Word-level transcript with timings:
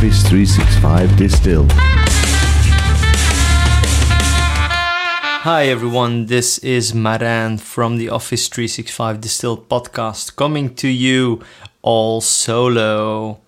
Office 0.00 0.22
365 0.30 1.16
Distill. 1.18 1.66
Hi 5.42 5.64
everyone, 5.64 6.24
this 6.24 6.56
is 6.60 6.92
Marijn 6.92 7.60
from 7.60 7.98
the 7.98 8.08
Office 8.08 8.48
365 8.48 9.20
Distilled 9.20 9.68
podcast 9.68 10.36
coming 10.36 10.74
to 10.76 10.88
you 10.88 11.42
all 11.82 12.22
solo. 12.22 13.40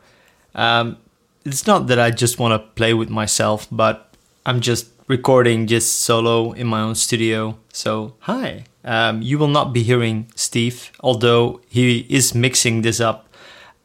Um, 0.54 0.98
it's 1.46 1.66
not 1.66 1.86
that 1.86 1.98
I 1.98 2.10
just 2.10 2.38
want 2.38 2.52
to 2.52 2.68
play 2.74 2.92
with 2.92 3.08
myself, 3.08 3.66
but 3.72 4.14
I'm 4.44 4.60
just 4.60 4.88
recording 5.08 5.66
just 5.66 6.02
solo 6.02 6.52
in 6.52 6.66
my 6.66 6.82
own 6.82 6.96
studio. 6.96 7.56
So, 7.72 8.12
hi. 8.18 8.66
Um, 8.84 9.22
you 9.22 9.38
will 9.38 9.48
not 9.48 9.72
be 9.72 9.82
hearing 9.82 10.30
Steve, 10.34 10.92
although 11.00 11.62
he 11.70 12.00
is 12.10 12.34
mixing 12.34 12.82
this 12.82 13.00
up 13.00 13.26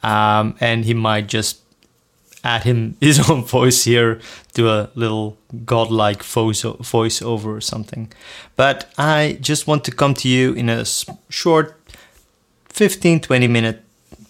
um, 0.04 0.58
and 0.60 0.84
he 0.84 0.94
might 0.94 1.28
just 1.28 1.62
add 2.48 2.64
him 2.64 2.96
his 3.02 3.30
own 3.30 3.44
voice 3.44 3.84
here 3.84 4.20
to 4.54 4.70
a 4.70 4.90
little 4.96 5.38
godlike 5.66 6.24
voice 6.24 6.64
voiceover 6.64 7.58
or 7.58 7.62
something. 7.62 8.12
But 8.56 8.92
I 8.98 9.38
just 9.42 9.68
want 9.68 9.84
to 9.86 9.92
come 9.92 10.14
to 10.16 10.28
you 10.28 10.54
in 10.54 10.70
a 10.70 10.86
short 11.30 11.76
15 12.70 13.20
20 13.22 13.48
minute 13.48 13.84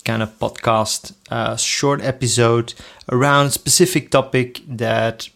kind 0.03 0.23
of 0.23 0.29
podcast, 0.39 1.13
a 1.29 1.57
short 1.57 2.01
episode 2.01 2.73
around 3.11 3.51
specific 3.51 4.09
topic 4.09 4.61
that 4.67 5.29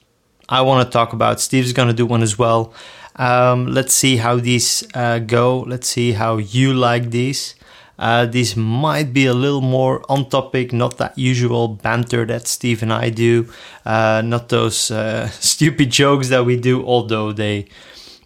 I 0.50 0.62
want 0.62 0.88
to 0.88 0.92
talk 0.92 1.14
about. 1.14 1.40
Steve's 1.40 1.74
going 1.74 1.90
to 1.90 1.94
do 1.94 2.06
one 2.06 2.24
as 2.24 2.38
well. 2.38 2.74
Um, 3.18 3.68
let's 3.68 3.94
see 3.94 4.18
how 4.18 4.38
these 4.38 4.88
uh, 4.94 5.20
go. 5.20 5.60
Let's 5.60 5.88
see 5.88 6.14
how 6.14 6.38
you 6.38 6.74
like 6.74 7.12
these. 7.12 7.56
Uh, 8.00 8.26
these 8.26 8.56
might 8.56 9.14
be 9.14 9.26
a 9.26 9.34
little 9.34 9.62
more 9.62 10.04
on 10.10 10.28
topic, 10.30 10.74
not 10.74 10.98
that 10.98 11.18
usual 11.18 11.68
banter 11.68 12.26
that 12.26 12.48
Steve 12.48 12.82
and 12.82 12.92
I 12.92 13.10
do, 13.10 13.52
uh, 13.86 14.22
not 14.26 14.50
those 14.50 14.90
uh, 14.90 15.30
stupid 15.40 15.92
jokes 15.92 16.30
that 16.30 16.46
we 16.46 16.58
do, 16.58 16.86
although 16.86 17.32
they 17.32 17.68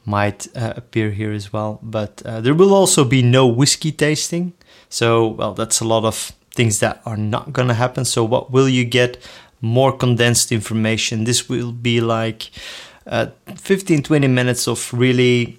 might 0.05 0.47
uh, 0.55 0.73
appear 0.75 1.11
here 1.11 1.31
as 1.31 1.51
well. 1.51 1.79
But 1.81 2.21
uh, 2.25 2.41
there 2.41 2.53
will 2.53 2.73
also 2.73 3.03
be 3.03 3.21
no 3.21 3.47
whiskey 3.47 3.91
tasting. 3.91 4.53
So, 4.89 5.27
well, 5.27 5.53
that's 5.53 5.81
a 5.81 5.85
lot 5.85 6.05
of 6.05 6.31
things 6.51 6.79
that 6.79 7.01
are 7.05 7.17
not 7.17 7.51
going 7.51 7.67
to 7.67 7.73
happen. 7.73 8.05
So, 8.05 8.23
what 8.23 8.51
will 8.51 8.69
you 8.69 8.85
get? 8.85 9.17
More 9.61 9.91
condensed 9.97 10.51
information. 10.51 11.23
This 11.23 11.49
will 11.49 11.71
be 11.71 11.99
like 11.99 12.51
uh, 13.07 13.27
15 13.55 14.03
20 14.03 14.27
minutes 14.27 14.67
of 14.67 14.93
really, 14.93 15.57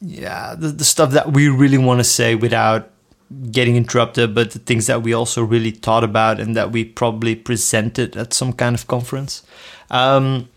yeah, 0.00 0.54
the, 0.54 0.68
the 0.68 0.84
stuff 0.84 1.10
that 1.12 1.32
we 1.32 1.48
really 1.48 1.78
want 1.78 1.98
to 1.98 2.04
say 2.04 2.34
without 2.34 2.90
getting 3.50 3.76
interrupted, 3.76 4.34
but 4.34 4.52
the 4.52 4.58
things 4.58 4.86
that 4.86 5.02
we 5.02 5.12
also 5.12 5.42
really 5.42 5.70
thought 5.70 6.04
about 6.04 6.40
and 6.40 6.56
that 6.56 6.72
we 6.72 6.84
probably 6.84 7.34
presented 7.34 8.16
at 8.16 8.32
some 8.32 8.52
kind 8.52 8.74
of 8.74 8.86
conference. 8.86 9.42
Um, 9.90 10.48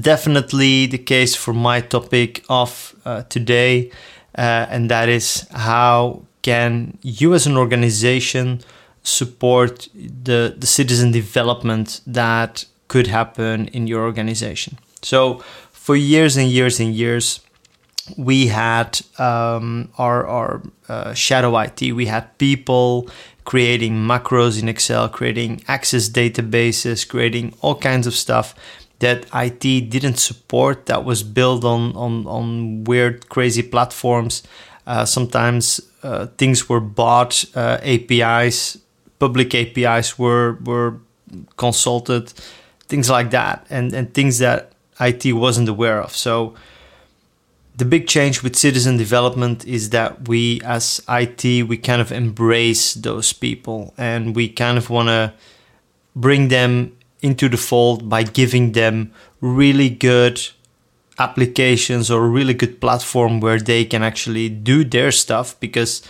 definitely 0.00 0.86
the 0.86 0.98
case 0.98 1.34
for 1.34 1.52
my 1.52 1.80
topic 1.80 2.44
of 2.48 2.94
uh, 3.04 3.22
today, 3.28 3.90
uh, 4.36 4.66
and 4.70 4.90
that 4.90 5.08
is 5.08 5.46
how 5.52 6.22
can 6.42 6.98
you 7.02 7.34
as 7.34 7.46
an 7.46 7.56
organization 7.56 8.60
support 9.02 9.88
the, 9.94 10.54
the 10.56 10.66
citizen 10.66 11.10
development 11.10 12.00
that 12.06 12.64
could 12.88 13.06
happen 13.06 13.68
in 13.68 13.86
your 13.86 14.02
organization. 14.02 14.78
So 15.02 15.42
for 15.72 15.96
years 15.96 16.36
and 16.36 16.48
years 16.48 16.80
and 16.80 16.94
years, 16.94 17.40
we 18.16 18.48
had 18.48 19.00
um, 19.18 19.90
our, 19.98 20.26
our 20.26 20.62
uh, 20.88 21.14
shadow 21.14 21.56
IT. 21.58 21.80
We 21.92 22.06
had 22.06 22.36
people 22.38 23.08
creating 23.44 23.94
macros 23.94 24.60
in 24.60 24.68
Excel, 24.68 25.08
creating 25.08 25.62
access 25.66 26.08
databases, 26.08 27.08
creating 27.08 27.54
all 27.60 27.74
kinds 27.74 28.06
of 28.06 28.14
stuff 28.14 28.54
that 29.00 29.26
IT 29.34 29.90
didn't 29.90 30.16
support. 30.16 30.86
That 30.86 31.04
was 31.04 31.22
built 31.22 31.64
on 31.64 31.96
on, 31.96 32.26
on 32.26 32.84
weird, 32.84 33.28
crazy 33.28 33.62
platforms. 33.62 34.42
Uh, 34.86 35.04
sometimes 35.04 35.80
uh, 36.02 36.26
things 36.38 36.68
were 36.68 36.80
bought, 36.80 37.44
uh, 37.54 37.78
APIs, 37.82 38.78
public 39.18 39.54
APIs 39.54 40.18
were 40.18 40.58
were 40.64 40.98
consulted, 41.56 42.32
things 42.88 43.08
like 43.08 43.30
that, 43.30 43.66
and 43.70 43.92
and 43.92 44.12
things 44.14 44.38
that 44.38 44.72
IT 45.00 45.32
wasn't 45.32 45.68
aware 45.68 46.00
of. 46.02 46.14
So 46.14 46.54
the 47.80 47.86
big 47.86 48.06
change 48.06 48.42
with 48.42 48.54
citizen 48.56 48.98
development 48.98 49.66
is 49.66 49.88
that 49.88 50.28
we 50.28 50.60
as 50.64 51.02
IT 51.08 51.42
we 51.66 51.78
kind 51.78 52.02
of 52.02 52.12
embrace 52.12 52.92
those 52.92 53.32
people 53.32 53.94
and 53.96 54.36
we 54.36 54.48
kind 54.50 54.76
of 54.76 54.90
want 54.90 55.08
to 55.08 55.32
bring 56.14 56.48
them 56.48 56.94
into 57.22 57.48
the 57.48 57.56
fold 57.56 58.06
by 58.06 58.22
giving 58.22 58.72
them 58.72 59.10
really 59.40 59.88
good 59.88 60.38
applications 61.18 62.10
or 62.10 62.26
a 62.26 62.28
really 62.28 62.52
good 62.52 62.82
platform 62.82 63.40
where 63.40 63.58
they 63.58 63.82
can 63.86 64.02
actually 64.02 64.50
do 64.50 64.84
their 64.84 65.10
stuff 65.10 65.58
because 65.58 66.02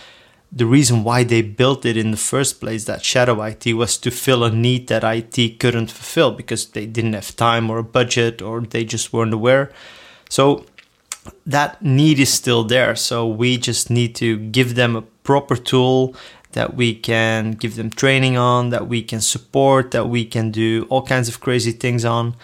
the 0.51 0.65
reason 0.65 1.05
why 1.05 1.23
they 1.23 1.41
built 1.41 1.85
it 1.85 1.95
in 1.95 2.11
the 2.11 2.25
first 2.31 2.59
place 2.59 2.83
that 2.83 3.05
shadow 3.05 3.41
IT 3.41 3.65
was 3.73 3.97
to 3.97 4.11
fill 4.11 4.43
a 4.43 4.51
need 4.51 4.87
that 4.89 5.05
IT 5.05 5.57
couldn't 5.61 5.89
fulfill 5.89 6.31
because 6.31 6.71
they 6.71 6.85
didn't 6.85 7.13
have 7.13 7.33
time 7.37 7.69
or 7.69 7.77
a 7.77 7.91
budget 7.99 8.41
or 8.41 8.59
they 8.59 8.83
just 8.83 9.13
weren't 9.13 9.33
aware. 9.33 9.71
So 10.31 10.65
that 11.45 11.81
need 11.81 12.19
is 12.19 12.33
still 12.33 12.63
there. 12.63 12.95
So 12.95 13.27
we 13.27 13.57
just 13.57 13.89
need 13.89 14.15
to 14.15 14.37
give 14.37 14.75
them 14.75 14.95
a 14.95 15.01
proper 15.01 15.55
tool 15.55 16.15
that 16.53 16.75
we 16.75 16.93
can 16.93 17.51
give 17.51 17.75
them 17.75 17.89
training 17.89 18.37
on, 18.37 18.69
that 18.69 18.87
we 18.87 19.01
can 19.01 19.21
support, 19.21 19.91
that 19.91 20.09
we 20.09 20.25
can 20.25 20.51
do 20.51 20.85
all 20.89 21.01
kinds 21.01 21.29
of 21.29 21.39
crazy 21.39 21.71
things 21.71 22.03
on. 22.03 22.35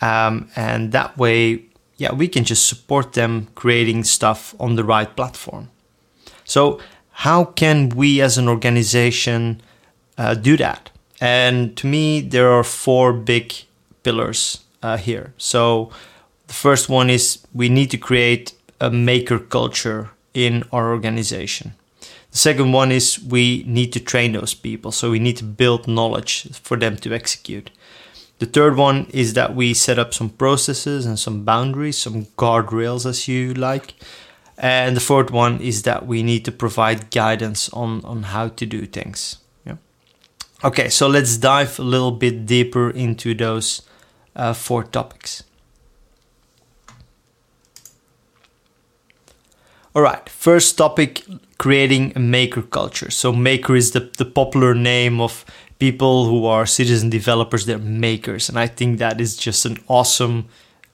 Um, 0.00 0.50
and 0.54 0.92
that 0.92 1.16
way, 1.18 1.64
yeah, 1.96 2.12
we 2.12 2.28
can 2.28 2.44
just 2.44 2.68
support 2.68 3.14
them 3.14 3.48
creating 3.54 4.04
stuff 4.04 4.54
on 4.60 4.76
the 4.76 4.84
right 4.84 5.14
platform. 5.16 5.70
So, 6.44 6.80
how 7.10 7.44
can 7.44 7.88
we 7.88 8.20
as 8.20 8.36
an 8.36 8.46
organization 8.48 9.62
uh, 10.18 10.34
do 10.34 10.56
that? 10.58 10.90
And 11.18 11.74
to 11.78 11.86
me, 11.86 12.20
there 12.20 12.52
are 12.52 12.62
four 12.62 13.14
big 13.14 13.54
pillars 14.02 14.64
uh, 14.82 14.98
here. 14.98 15.32
So, 15.38 15.90
the 16.46 16.54
first 16.54 16.88
one 16.88 17.10
is 17.10 17.46
we 17.52 17.68
need 17.68 17.90
to 17.90 17.98
create 17.98 18.52
a 18.80 18.90
maker 18.90 19.38
culture 19.38 20.10
in 20.34 20.64
our 20.72 20.90
organization. 20.90 21.74
The 22.30 22.38
second 22.38 22.72
one 22.72 22.92
is 22.92 23.18
we 23.18 23.64
need 23.66 23.92
to 23.94 24.00
train 24.00 24.32
those 24.32 24.54
people, 24.54 24.92
so 24.92 25.10
we 25.10 25.18
need 25.18 25.38
to 25.38 25.44
build 25.44 25.88
knowledge 25.88 26.48
for 26.60 26.76
them 26.76 26.96
to 26.98 27.14
execute. 27.14 27.70
The 28.38 28.46
third 28.46 28.76
one 28.76 29.06
is 29.10 29.32
that 29.32 29.54
we 29.54 29.72
set 29.72 29.98
up 29.98 30.12
some 30.12 30.28
processes 30.28 31.06
and 31.06 31.18
some 31.18 31.44
boundaries, 31.44 31.96
some 31.96 32.26
guardrails, 32.36 33.06
as 33.06 33.26
you 33.26 33.54
like. 33.54 33.94
And 34.58 34.96
the 34.96 35.00
fourth 35.00 35.30
one 35.30 35.60
is 35.60 35.82
that 35.82 36.06
we 36.06 36.22
need 36.22 36.44
to 36.44 36.52
provide 36.52 37.10
guidance 37.10 37.70
on, 37.70 38.04
on 38.04 38.24
how 38.24 38.48
to 38.48 38.66
do 38.66 38.84
things. 38.84 39.38
Yeah. 39.64 39.76
Okay, 40.62 40.90
so 40.90 41.08
let's 41.08 41.38
dive 41.38 41.78
a 41.78 41.82
little 41.82 42.12
bit 42.12 42.44
deeper 42.44 42.90
into 42.90 43.34
those 43.34 43.82
uh, 44.34 44.52
four 44.52 44.84
topics. 44.84 45.42
All 49.96 50.02
right, 50.02 50.28
first 50.28 50.76
topic 50.76 51.24
creating 51.56 52.12
a 52.14 52.18
maker 52.18 52.60
culture. 52.60 53.10
So, 53.10 53.32
maker 53.32 53.74
is 53.74 53.92
the, 53.92 54.00
the 54.18 54.26
popular 54.26 54.74
name 54.74 55.22
of 55.22 55.42
people 55.78 56.26
who 56.26 56.44
are 56.44 56.66
citizen 56.66 57.08
developers, 57.08 57.64
they're 57.64 57.78
makers. 57.78 58.50
And 58.50 58.58
I 58.58 58.66
think 58.66 58.98
that 58.98 59.22
is 59.22 59.38
just 59.38 59.64
an 59.64 59.78
awesome 59.88 60.48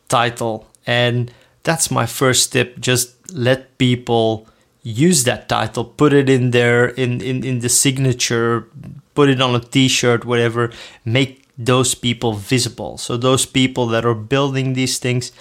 title. 0.06 0.68
And 0.86 1.32
that's 1.64 1.90
my 1.90 2.06
first 2.06 2.52
tip. 2.52 2.78
Just 2.78 3.16
let 3.34 3.76
people 3.76 4.46
use 4.84 5.24
that 5.24 5.48
title, 5.48 5.84
put 5.84 6.12
it 6.12 6.28
in 6.28 6.52
there 6.52 6.86
in, 6.90 7.20
in, 7.20 7.42
in 7.42 7.58
the 7.58 7.68
signature, 7.68 8.68
put 9.16 9.28
it 9.28 9.42
on 9.42 9.56
a 9.56 9.60
t 9.60 9.88
shirt, 9.88 10.24
whatever. 10.24 10.70
Make 11.04 11.48
those 11.58 11.96
people 11.96 12.34
visible. 12.34 12.98
So, 12.98 13.16
those 13.16 13.46
people 13.46 13.88
that 13.88 14.06
are 14.06 14.14
building 14.14 14.74
these 14.74 15.00
things, 15.00 15.32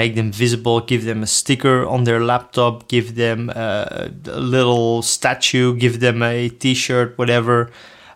make 0.00 0.14
them 0.14 0.30
visible, 0.44 0.76
give 0.92 1.02
them 1.10 1.20
a 1.22 1.26
sticker 1.26 1.78
on 1.94 2.04
their 2.04 2.20
laptop, 2.30 2.86
give 2.94 3.16
them 3.24 3.50
a, 3.50 4.10
a 4.26 4.42
little 4.56 5.02
statue, 5.02 5.68
give 5.84 5.98
them 5.98 6.22
a 6.22 6.48
t 6.62 6.74
shirt, 6.84 7.08
whatever. 7.18 7.56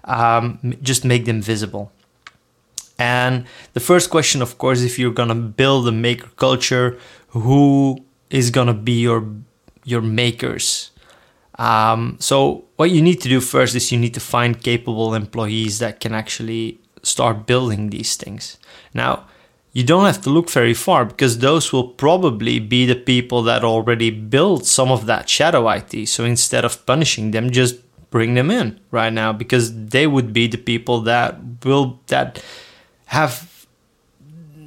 Um, 0.05 0.43
just 0.83 1.05
make 1.05 1.25
them 1.31 1.41
visible. 1.43 1.85
And 2.99 3.35
the 3.77 3.81
first 3.91 4.07
question, 4.11 4.43
of 4.43 4.53
course, 4.63 4.81
if 4.89 4.95
you're 4.99 5.19
gonna 5.21 5.41
build 5.63 5.89
a 5.89 5.93
maker 6.07 6.31
culture, 6.37 6.89
who 7.29 7.99
is 8.31 8.51
gonna 8.57 8.79
be 8.91 8.97
your 9.09 9.21
your 9.93 10.03
makers? 10.23 10.67
Um, 11.59 12.17
so 12.29 12.65
what 12.79 12.91
you 12.95 13.03
need 13.09 13.21
to 13.25 13.29
do 13.29 13.41
first 13.41 13.75
is 13.75 13.93
you 13.93 13.99
need 13.99 14.15
to 14.15 14.25
find 14.35 14.63
capable 14.71 15.15
employees 15.15 15.75
that 15.83 15.95
can 16.03 16.13
actually 16.15 16.65
start 17.03 17.47
building 17.47 17.91
these 17.91 18.17
things. 18.23 18.59
Now, 18.95 19.27
you 19.73 19.83
don't 19.83 20.05
have 20.05 20.21
to 20.23 20.31
look 20.31 20.51
very 20.51 20.75
far 20.75 21.05
because 21.05 21.39
those 21.39 21.73
will 21.73 21.89
probably 21.89 22.59
be 22.59 22.85
the 22.85 22.95
people 22.95 23.43
that 23.43 23.65
already 23.65 24.11
built 24.11 24.67
some 24.67 24.91
of 24.91 25.07
that 25.07 25.29
shadow 25.29 25.69
IT. 25.71 26.09
So 26.09 26.25
instead 26.25 26.65
of 26.65 26.85
punishing 26.85 27.31
them, 27.31 27.51
just 27.51 27.77
bring 28.11 28.35
them 28.35 28.51
in 28.51 28.79
right 28.91 29.13
now 29.13 29.33
because 29.33 29.87
they 29.87 30.07
would 30.07 30.33
be 30.33 30.47
the 30.47 30.59
people 30.59 31.01
that 31.01 31.41
will 31.65 31.99
that 32.09 32.45
have 33.07 33.67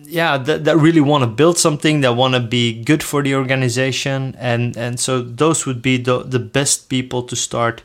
yeah 0.07 0.37
that, 0.37 0.65
that 0.65 0.77
really 0.77 0.99
want 0.99 1.23
to 1.23 1.27
build 1.27 1.57
something 1.57 2.01
that 2.01 2.13
want 2.13 2.33
to 2.33 2.39
be 2.39 2.83
good 2.83 3.03
for 3.03 3.21
the 3.21 3.35
organization 3.35 4.35
and 4.39 4.75
and 4.75 4.99
so 4.99 5.21
those 5.21 5.65
would 5.67 5.81
be 5.81 5.97
the, 5.97 6.23
the 6.23 6.39
best 6.39 6.89
people 6.89 7.21
to 7.21 7.35
start 7.35 7.83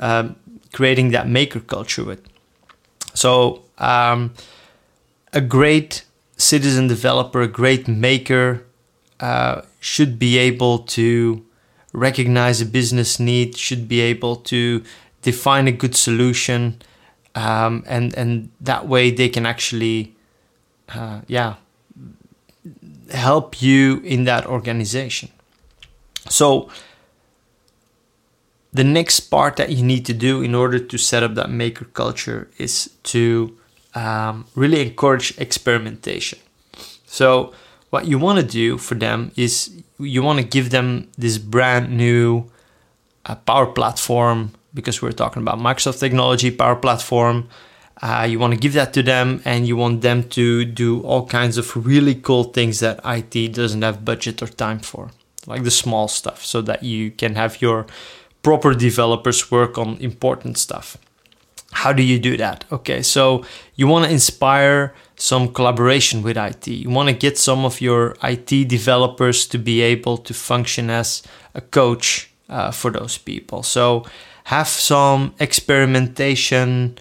um, 0.00 0.34
creating 0.72 1.10
that 1.12 1.28
maker 1.28 1.60
culture 1.60 2.04
with 2.04 2.20
so 3.14 3.62
um, 3.78 4.34
a 5.32 5.40
great 5.40 6.04
citizen 6.36 6.86
developer 6.88 7.42
a 7.42 7.48
great 7.48 7.88
maker 7.88 8.64
uh, 9.20 9.62
should 9.80 10.18
be 10.18 10.38
able 10.38 10.80
to 10.80 11.44
recognize 11.92 12.60
a 12.60 12.66
business 12.66 13.18
need 13.18 13.56
should 13.56 13.88
be 13.88 14.00
able 14.00 14.36
to 14.36 14.82
define 15.22 15.66
a 15.66 15.72
good 15.72 15.96
solution 15.96 16.80
um, 17.34 17.82
and 17.86 18.14
and 18.14 18.50
that 18.60 18.86
way 18.86 19.10
they 19.10 19.28
can 19.28 19.46
actually 19.46 20.14
uh, 20.90 21.20
yeah 21.26 21.54
help 23.10 23.62
you 23.62 24.00
in 24.00 24.24
that 24.24 24.46
organization. 24.46 25.30
So 26.28 26.68
the 28.72 28.84
next 28.84 29.20
part 29.20 29.56
that 29.56 29.70
you 29.70 29.82
need 29.82 30.04
to 30.06 30.12
do 30.12 30.42
in 30.42 30.54
order 30.54 30.78
to 30.78 30.98
set 30.98 31.22
up 31.22 31.34
that 31.34 31.50
maker 31.50 31.84
culture 31.86 32.50
is 32.58 32.90
to 33.04 33.56
um, 33.96 34.46
really 34.54 34.80
encourage 34.82 35.36
experimentation 35.38 36.38
so 37.06 37.52
what 37.90 38.06
you 38.06 38.18
want 38.18 38.38
to 38.38 38.44
do 38.44 38.78
for 38.78 38.94
them 38.94 39.32
is 39.36 39.82
you 39.98 40.22
want 40.22 40.38
to 40.38 40.44
give 40.44 40.70
them 40.70 41.08
this 41.16 41.38
brand 41.38 41.96
new 41.96 42.50
uh, 43.24 43.34
power 43.34 43.66
platform 43.66 44.52
because 44.74 45.00
we're 45.00 45.12
talking 45.12 45.42
about 45.42 45.58
Microsoft 45.58 45.98
technology, 45.98 46.50
Power 46.50 46.76
Platform. 46.76 47.48
Uh, 48.02 48.26
you 48.28 48.38
want 48.38 48.52
to 48.52 48.60
give 48.60 48.74
that 48.74 48.92
to 48.92 49.02
them 49.02 49.40
and 49.44 49.66
you 49.66 49.74
want 49.76 50.02
them 50.02 50.22
to 50.28 50.64
do 50.66 51.00
all 51.00 51.26
kinds 51.26 51.56
of 51.56 51.86
really 51.86 52.14
cool 52.14 52.44
things 52.44 52.80
that 52.80 53.00
IT 53.04 53.54
doesn't 53.54 53.80
have 53.82 54.04
budget 54.04 54.42
or 54.42 54.46
time 54.48 54.78
for, 54.78 55.10
like 55.46 55.64
the 55.64 55.70
small 55.70 56.06
stuff, 56.06 56.44
so 56.44 56.60
that 56.60 56.82
you 56.82 57.10
can 57.10 57.34
have 57.34 57.62
your 57.62 57.86
proper 58.42 58.74
developers 58.74 59.50
work 59.50 59.78
on 59.78 59.96
important 59.96 60.58
stuff. 60.58 60.98
How 61.72 61.92
do 61.92 62.02
you 62.02 62.18
do 62.18 62.36
that? 62.36 62.64
Okay, 62.72 63.02
so 63.02 63.44
you 63.74 63.86
want 63.86 64.06
to 64.06 64.10
inspire 64.10 64.94
some 65.16 65.52
collaboration 65.52 66.22
with 66.22 66.36
IT. 66.36 66.66
You 66.68 66.90
want 66.90 67.08
to 67.08 67.14
get 67.14 67.38
some 67.38 67.64
of 67.64 67.80
your 67.80 68.16
IT 68.22 68.68
developers 68.68 69.46
to 69.48 69.58
be 69.58 69.80
able 69.80 70.18
to 70.18 70.34
function 70.34 70.90
as 70.90 71.22
a 71.54 71.60
coach 71.60 72.30
uh, 72.48 72.70
for 72.70 72.90
those 72.90 73.18
people. 73.18 73.62
So 73.62 74.04
have 74.44 74.68
some 74.68 75.34
experimentation 75.40 76.98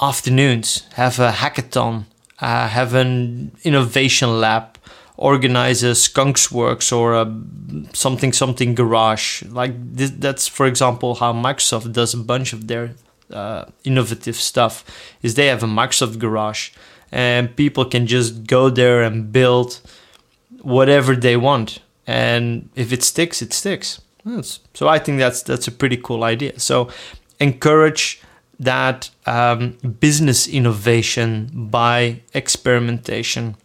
afternoons, 0.00 0.86
have 0.94 1.18
a 1.18 1.32
hackathon, 1.32 2.04
uh, 2.40 2.68
have 2.68 2.94
an 2.94 3.52
innovation 3.64 4.40
lab, 4.40 4.78
organize 5.16 5.82
a 5.82 5.94
Skunks 5.94 6.50
Works 6.50 6.92
or 6.92 7.14
a 7.14 7.26
something 7.92 8.32
something 8.32 8.74
garage. 8.74 9.42
Like 9.42 9.74
that's 9.94 10.46
for 10.46 10.66
example 10.66 11.16
how 11.16 11.32
Microsoft 11.32 11.92
does 11.92 12.14
a 12.14 12.18
bunch 12.18 12.52
of 12.52 12.68
their 12.68 12.94
uh, 13.32 13.66
innovative 13.84 14.36
stuff. 14.36 14.84
Is 15.22 15.34
they 15.34 15.46
have 15.46 15.62
a 15.62 15.66
Microsoft 15.66 16.18
garage, 16.18 16.70
and 17.12 17.54
people 17.56 17.84
can 17.84 18.06
just 18.06 18.46
go 18.46 18.70
there 18.70 19.02
and 19.02 19.32
build 19.32 19.80
whatever 20.62 21.14
they 21.16 21.36
want, 21.36 21.80
and 22.06 22.68
if 22.74 22.92
it 22.92 23.02
sticks, 23.02 23.42
it 23.42 23.52
sticks. 23.52 24.00
So 24.74 24.88
I 24.88 24.98
think 24.98 25.18
that's 25.18 25.42
that's 25.42 25.68
a 25.68 25.72
pretty 25.72 25.96
cool 25.96 26.24
idea. 26.24 26.58
So 26.58 26.90
encourage 27.40 28.20
that 28.60 29.10
um, 29.26 29.78
business 30.00 30.48
innovation 30.48 31.50
by 31.70 32.20
experimentation 32.34 33.56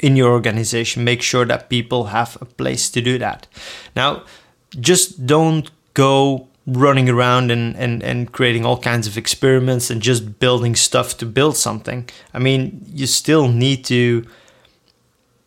in 0.00 0.16
your 0.16 0.32
organization. 0.32 1.04
Make 1.04 1.22
sure 1.22 1.44
that 1.44 1.68
people 1.68 2.04
have 2.04 2.38
a 2.40 2.44
place 2.44 2.90
to 2.90 3.00
do 3.00 3.18
that. 3.18 3.46
Now, 3.94 4.24
just 4.80 5.26
don't 5.26 5.70
go 5.92 6.48
running 6.66 7.08
around 7.08 7.50
and, 7.50 7.76
and, 7.76 8.02
and 8.02 8.32
creating 8.32 8.64
all 8.64 8.78
kinds 8.78 9.06
of 9.06 9.18
experiments 9.18 9.90
and 9.90 10.00
just 10.00 10.38
building 10.38 10.74
stuff 10.74 11.16
to 11.18 11.26
build 11.26 11.56
something. 11.56 12.08
I 12.32 12.38
mean, 12.38 12.84
you 12.86 13.06
still 13.06 13.48
need 13.48 13.84
to 13.86 14.24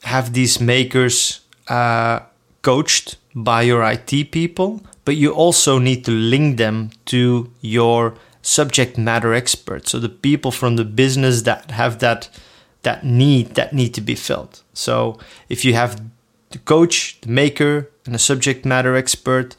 have 0.03 0.33
these 0.33 0.61
makers 0.61 1.41
uh, 1.67 2.19
coached 2.61 3.17
by 3.33 3.63
your 3.63 3.83
IT 3.83 4.31
people, 4.31 4.81
but 5.05 5.15
you 5.15 5.31
also 5.31 5.79
need 5.79 6.05
to 6.05 6.11
link 6.11 6.57
them 6.57 6.91
to 7.05 7.51
your 7.61 8.15
subject 8.41 8.97
matter 8.97 9.33
experts. 9.33 9.91
So 9.91 9.99
the 9.99 10.09
people 10.09 10.51
from 10.51 10.75
the 10.75 10.85
business 10.85 11.41
that 11.43 11.71
have 11.71 11.99
that 11.99 12.29
that 12.83 13.03
need 13.03 13.55
that 13.55 13.73
need 13.73 13.93
to 13.95 14.01
be 14.01 14.15
filled. 14.15 14.61
So 14.73 15.19
if 15.49 15.65
you 15.65 15.73
have 15.73 16.01
the 16.51 16.59
coach, 16.59 17.19
the 17.21 17.29
maker, 17.29 17.89
and 18.05 18.15
a 18.15 18.19
subject 18.19 18.65
matter 18.65 18.95
expert, 18.95 19.55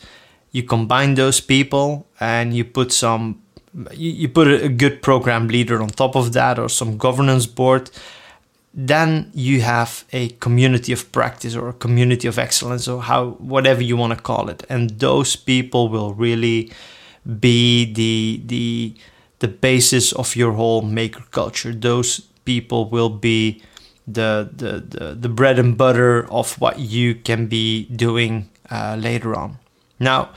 you 0.52 0.62
combine 0.62 1.14
those 1.14 1.40
people 1.40 2.06
and 2.20 2.54
you 2.54 2.64
put 2.64 2.92
some 2.92 3.42
you, 3.92 4.28
put 4.28 4.48
a, 4.48 4.64
a 4.64 4.68
good 4.68 5.02
program 5.02 5.46
leader 5.48 5.80
on 5.82 5.88
top 5.88 6.16
of 6.16 6.32
that 6.32 6.58
or 6.58 6.68
some 6.68 6.96
governance 6.96 7.46
board 7.46 7.90
then 8.74 9.30
you 9.34 9.60
have 9.60 10.04
a 10.12 10.28
community 10.40 10.92
of 10.92 11.10
practice 11.10 11.56
or 11.56 11.68
a 11.68 11.72
community 11.72 12.28
of 12.28 12.38
excellence 12.38 12.86
or 12.86 13.02
how 13.02 13.30
whatever 13.38 13.82
you 13.82 13.96
want 13.96 14.16
to 14.16 14.22
call 14.22 14.48
it. 14.48 14.64
And 14.68 14.90
those 15.00 15.34
people 15.34 15.88
will 15.88 16.14
really 16.14 16.70
be 17.40 17.92
the 17.92 18.40
the 18.46 18.94
the 19.40 19.48
basis 19.48 20.12
of 20.12 20.36
your 20.36 20.52
whole 20.52 20.82
maker 20.82 21.24
culture. 21.30 21.72
Those 21.72 22.20
people 22.44 22.88
will 22.88 23.10
be 23.10 23.62
the 24.06 24.48
the 24.54 24.80
the, 24.80 25.14
the 25.14 25.28
bread 25.28 25.58
and 25.58 25.76
butter 25.76 26.30
of 26.30 26.60
what 26.60 26.78
you 26.78 27.16
can 27.16 27.46
be 27.46 27.86
doing 27.86 28.48
uh, 28.70 28.96
later 28.98 29.34
on 29.34 29.58
now 29.98 30.30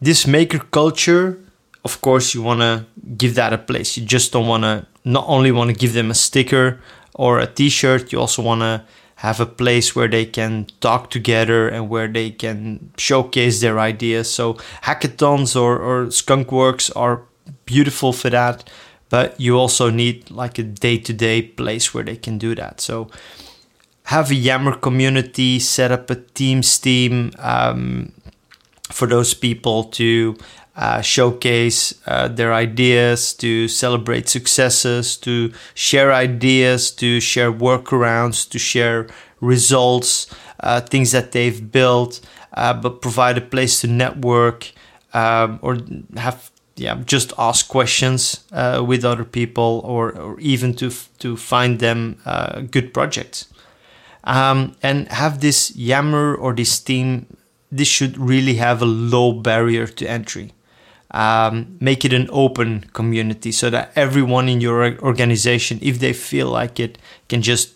this 0.00 0.26
maker 0.26 0.58
culture 0.58 1.38
of 1.84 2.00
course 2.00 2.34
you 2.34 2.42
want 2.42 2.60
to 2.60 2.84
give 3.16 3.34
that 3.34 3.52
a 3.52 3.58
place. 3.58 3.96
You 3.96 4.04
just 4.04 4.32
don't 4.32 4.46
want 4.46 4.64
to 4.64 4.86
not 5.04 5.24
only 5.28 5.50
want 5.50 5.70
to 5.70 5.76
give 5.76 5.94
them 5.94 6.10
a 6.10 6.14
sticker 6.14 6.80
or 7.14 7.38
a 7.38 7.46
t-shirt 7.46 8.12
you 8.12 8.20
also 8.20 8.42
want 8.42 8.60
to 8.60 8.84
have 9.16 9.40
a 9.40 9.46
place 9.46 9.94
where 9.94 10.08
they 10.08 10.24
can 10.24 10.66
talk 10.80 11.10
together 11.10 11.68
and 11.68 11.90
where 11.90 12.08
they 12.08 12.30
can 12.30 12.90
showcase 12.96 13.60
their 13.60 13.78
ideas. 13.78 14.30
So 14.30 14.54
hackathons 14.84 15.60
or, 15.60 15.78
or 15.78 16.10
skunk 16.10 16.50
works 16.52 16.90
are 16.90 17.22
beautiful 17.66 18.12
for 18.12 18.30
that 18.30 18.68
but 19.10 19.38
you 19.40 19.58
also 19.58 19.90
need 19.90 20.30
like 20.30 20.58
a 20.58 20.62
day-to-day 20.62 21.42
place 21.42 21.92
where 21.92 22.04
they 22.04 22.16
can 22.16 22.38
do 22.38 22.54
that. 22.54 22.80
So 22.80 23.10
have 24.04 24.30
a 24.30 24.34
yammer 24.34 24.76
community 24.76 25.58
set 25.58 25.92
up 25.92 26.08
a 26.10 26.14
teams 26.14 26.78
team 26.78 27.32
um, 27.38 28.12
for 28.90 29.06
those 29.06 29.34
people 29.34 29.84
to 29.84 30.36
uh, 30.76 31.00
showcase 31.00 31.94
uh, 32.06 32.28
their 32.28 32.54
ideas, 32.54 33.34
to 33.34 33.68
celebrate 33.68 34.28
successes, 34.28 35.16
to 35.16 35.52
share 35.74 36.12
ideas, 36.12 36.90
to 36.90 37.20
share 37.20 37.52
workarounds, 37.52 38.48
to 38.48 38.58
share 38.58 39.08
results, 39.40 40.32
uh, 40.60 40.80
things 40.80 41.12
that 41.12 41.32
they've 41.32 41.70
built, 41.72 42.20
uh, 42.54 42.74
but 42.74 43.00
provide 43.02 43.38
a 43.38 43.40
place 43.40 43.80
to 43.80 43.86
network 43.86 44.72
um, 45.12 45.58
or 45.62 45.78
have 46.16 46.50
yeah 46.76 46.94
just 47.04 47.32
ask 47.38 47.68
questions 47.68 48.44
uh, 48.52 48.82
with 48.86 49.04
other 49.04 49.24
people 49.24 49.82
or, 49.84 50.12
or 50.12 50.40
even 50.40 50.74
to 50.74 50.90
to 51.18 51.36
find 51.36 51.80
them 51.80 52.18
uh, 52.24 52.60
good 52.60 52.94
projects. 52.94 53.46
Um, 54.22 54.76
and 54.82 55.08
have 55.08 55.40
this 55.40 55.74
Yammer 55.74 56.34
or 56.34 56.52
this 56.54 56.78
team. 56.78 57.26
This 57.72 57.88
should 57.88 58.18
really 58.18 58.54
have 58.54 58.82
a 58.82 58.86
low 58.86 59.32
barrier 59.32 59.86
to 59.86 60.10
entry 60.10 60.52
um, 61.12 61.76
make 61.80 62.04
it 62.04 62.12
an 62.12 62.28
open 62.30 62.82
community 62.92 63.52
so 63.52 63.68
that 63.70 63.92
everyone 63.96 64.48
in 64.48 64.60
your 64.60 64.98
organization, 65.00 65.78
if 65.82 65.98
they 65.98 66.12
feel 66.12 66.48
like 66.48 66.78
it, 66.78 66.98
can 67.28 67.42
just 67.42 67.74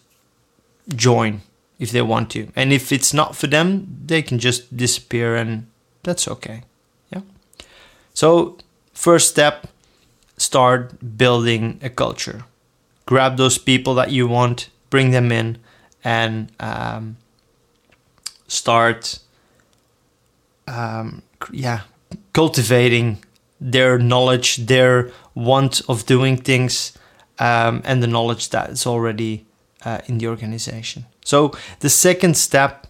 join 0.94 1.40
if 1.78 1.90
they 1.90 2.02
want 2.02 2.30
to. 2.30 2.48
And 2.54 2.72
if 2.72 2.92
it's 2.92 3.12
not 3.12 3.34
for 3.34 3.46
them, 3.46 4.02
they 4.06 4.22
can 4.22 4.38
just 4.38 4.76
disappear 4.76 5.34
and 5.34 5.66
that's 6.02 6.28
okay. 6.28 6.62
Yeah. 7.10 7.22
So, 8.12 8.58
first 8.92 9.30
step 9.30 9.66
start 10.36 11.16
building 11.16 11.80
a 11.82 11.90
culture. 11.90 12.44
Grab 13.06 13.36
those 13.36 13.58
people 13.58 13.94
that 13.94 14.10
you 14.10 14.28
want, 14.28 14.68
bring 14.90 15.10
them 15.10 15.32
in, 15.32 15.58
and 16.04 16.52
um, 16.60 17.16
start, 18.46 19.18
um, 20.66 21.22
yeah, 21.52 21.80
cultivating 22.32 23.18
their 23.60 23.98
knowledge, 23.98 24.56
their 24.56 25.10
want 25.34 25.82
of 25.88 26.06
doing 26.06 26.36
things, 26.36 26.96
um, 27.38 27.82
and 27.84 28.02
the 28.02 28.06
knowledge 28.06 28.50
that 28.50 28.70
is 28.70 28.86
already 28.86 29.46
uh, 29.84 29.98
in 30.06 30.18
the 30.18 30.28
organization. 30.28 31.06
So 31.24 31.52
the 31.80 31.90
second 31.90 32.36
step 32.36 32.86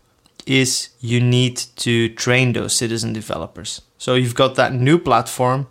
is 0.46 0.90
you 1.00 1.20
need 1.20 1.56
to 1.76 2.08
train 2.10 2.52
those 2.52 2.74
citizen 2.74 3.12
developers. 3.12 3.80
So 3.98 4.14
you've 4.14 4.34
got 4.34 4.56
that 4.56 4.74
new 4.74 4.98
platform. 4.98 5.66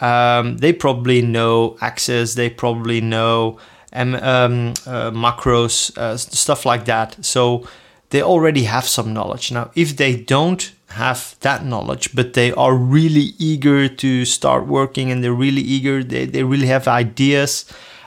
Um, 0.00 0.58
they 0.58 0.72
probably 0.72 1.22
know 1.22 1.76
Access. 1.80 2.34
They 2.34 2.50
probably 2.50 3.00
know 3.00 3.58
um, 3.92 4.14
uh, 4.14 5.10
macros, 5.10 5.96
uh, 5.98 6.16
stuff 6.16 6.64
like 6.64 6.84
that. 6.86 7.24
So 7.24 7.68
they 8.10 8.22
already 8.22 8.64
have 8.64 8.86
some 8.86 9.12
knowledge. 9.12 9.52
Now, 9.52 9.70
if 9.74 9.96
they 9.96 10.16
don't 10.16 10.72
have 10.94 11.36
that 11.40 11.64
knowledge, 11.64 12.14
but 12.14 12.34
they 12.34 12.52
are 12.52 12.74
really 12.74 13.34
eager 13.38 13.88
to 13.88 14.24
start 14.24 14.66
working 14.66 15.10
and 15.10 15.22
they're 15.22 15.32
really 15.32 15.62
eager, 15.62 16.02
they, 16.02 16.26
they 16.26 16.42
really 16.42 16.66
have 16.66 16.88
ideas, 16.88 17.64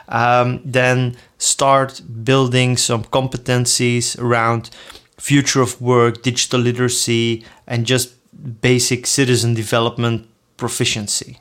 um, 0.08 0.60
then 0.64 1.16
start 1.38 2.02
building 2.24 2.76
some 2.76 3.04
competencies 3.04 4.18
around 4.18 4.70
future 5.18 5.60
of 5.60 5.80
work, 5.80 6.22
digital 6.22 6.60
literacy, 6.60 7.44
and 7.66 7.86
just 7.86 8.14
basic 8.60 9.06
citizen 9.06 9.54
development 9.54 10.26
proficiency. 10.56 11.40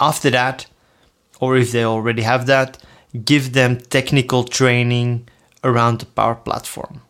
After 0.00 0.30
that, 0.30 0.66
or 1.40 1.56
if 1.56 1.72
they 1.72 1.84
already 1.84 2.22
have 2.22 2.46
that, 2.46 2.78
give 3.24 3.52
them 3.52 3.78
technical 3.78 4.44
training 4.44 5.28
around 5.64 6.00
the 6.00 6.06
Power 6.06 6.34
Platform. 6.34 7.02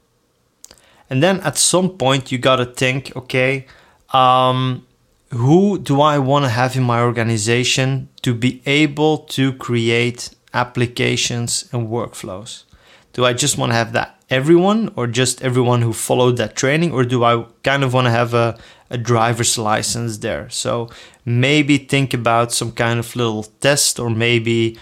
And 1.11 1.23
then 1.23 1.41
at 1.41 1.57
some 1.57 1.91
point, 1.91 2.31
you 2.31 2.39
gotta 2.39 2.67
think 2.67 3.15
okay, 3.17 3.67
um, 4.11 4.87
who 5.31 5.79
do 5.79 6.01
I 6.01 6.19
want 6.19 6.45
to 6.45 6.51
have 6.51 6.77
in 6.77 6.83
my 6.83 7.01
organization 7.01 8.09
to 8.23 8.35
be 8.35 8.63
able 8.67 9.19
to 9.19 9.53
create 9.55 10.31
applications 10.55 11.69
and 11.73 11.89
workflows? 11.89 12.65
Do 13.13 13.25
I 13.25 13.33
just 13.33 13.59
want 13.59 13.71
to 13.73 13.77
have 13.77 13.93
that 13.93 14.19
everyone 14.31 14.93
or 14.97 15.07
just 15.07 15.43
everyone 15.43 15.83
who 15.83 15.93
followed 15.93 16.37
that 16.37 16.55
training 16.55 16.93
or 16.93 17.05
do 17.05 17.25
I 17.25 17.45
kind 17.63 17.83
of 17.83 17.95
want 17.95 18.07
to 18.07 18.11
have 18.11 18.35
a, 18.35 18.59
a 18.91 18.99
driver's 18.99 19.59
license 19.59 20.19
there? 20.19 20.49
So 20.51 20.89
maybe 21.25 21.79
think 21.79 22.15
about 22.15 22.53
some 22.53 22.73
kind 22.73 22.99
of 22.99 23.17
little 23.17 23.45
test 23.61 23.99
or 23.99 24.11
maybe 24.11 24.79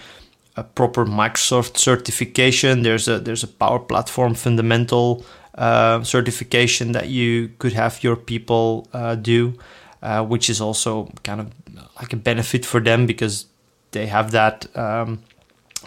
a 0.55 0.63
proper 0.63 1.05
Microsoft 1.05 1.77
certification. 1.77 2.81
There's 2.83 3.07
a 3.07 3.19
there's 3.19 3.43
a 3.43 3.47
Power 3.47 3.79
Platform 3.79 4.33
fundamental 4.33 5.23
uh, 5.57 6.03
certification 6.03 6.91
that 6.91 7.09
you 7.09 7.49
could 7.59 7.73
have 7.73 8.03
your 8.03 8.15
people 8.15 8.87
uh, 8.93 9.15
do, 9.15 9.53
uh, 10.01 10.23
which 10.23 10.49
is 10.49 10.61
also 10.61 11.09
kind 11.23 11.41
of 11.41 11.51
like 11.99 12.13
a 12.13 12.15
benefit 12.15 12.65
for 12.65 12.79
them 12.79 13.05
because 13.05 13.47
they 13.91 14.05
have 14.05 14.31
that 14.31 14.67
um, 14.77 15.19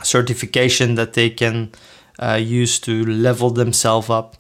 certification 0.03 0.97
that 0.97 1.13
they 1.13 1.31
can 1.31 1.71
uh, 2.19 2.35
use 2.35 2.81
to 2.81 3.05
level 3.05 3.51
themselves 3.51 4.11
up. 4.11 4.37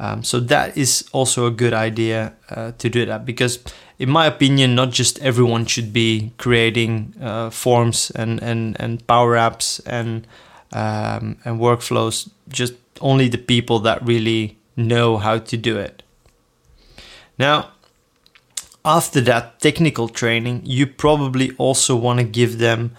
Um, 0.00 0.24
so 0.24 0.40
that 0.40 0.76
is 0.76 1.08
also 1.12 1.46
a 1.46 1.52
good 1.52 1.72
idea 1.72 2.34
uh, 2.50 2.72
to 2.78 2.88
do 2.88 3.06
that 3.06 3.24
because, 3.24 3.60
in 4.00 4.10
my 4.10 4.26
opinion, 4.26 4.74
not 4.74 4.90
just 4.90 5.20
everyone 5.20 5.66
should 5.66 5.92
be 5.92 6.32
creating 6.36 7.14
forms 7.52 8.10
and, 8.10 8.42
and, 8.42 8.76
and 8.80 9.06
power 9.06 9.36
apps 9.36 9.80
and 9.86 10.26
um, 10.72 11.38
and 11.44 11.60
workflows. 11.60 12.28
Just 12.48 12.74
only 13.00 13.28
the 13.28 13.38
people 13.38 13.78
that 13.80 14.04
really 14.04 14.58
know 14.76 15.18
how 15.18 15.38
to 15.38 15.56
do 15.56 15.78
it. 15.78 16.02
Now, 17.38 17.70
after 18.84 19.20
that 19.22 19.60
technical 19.60 20.08
training, 20.08 20.62
you 20.64 20.86
probably 20.86 21.52
also 21.56 21.96
want 21.96 22.20
to 22.20 22.24
give 22.24 22.58
them 22.58 22.96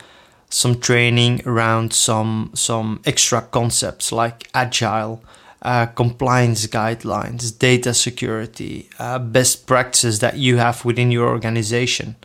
some 0.50 0.80
training 0.80 1.42
around 1.46 1.94
some 1.94 2.52
some 2.54 3.02
extra 3.06 3.42
concepts 3.42 4.12
like 4.12 4.50
agile, 4.54 5.24
uh, 5.62 5.86
compliance 5.88 6.66
guidelines, 6.68 7.58
data 7.58 7.94
security, 7.94 8.90
uh, 9.00 9.20
best 9.20 9.68
practices 9.68 10.20
that 10.20 10.38
you 10.38 10.58
have 10.58 10.86
within 10.86 11.12
your 11.12 11.28
organization. 11.28 12.16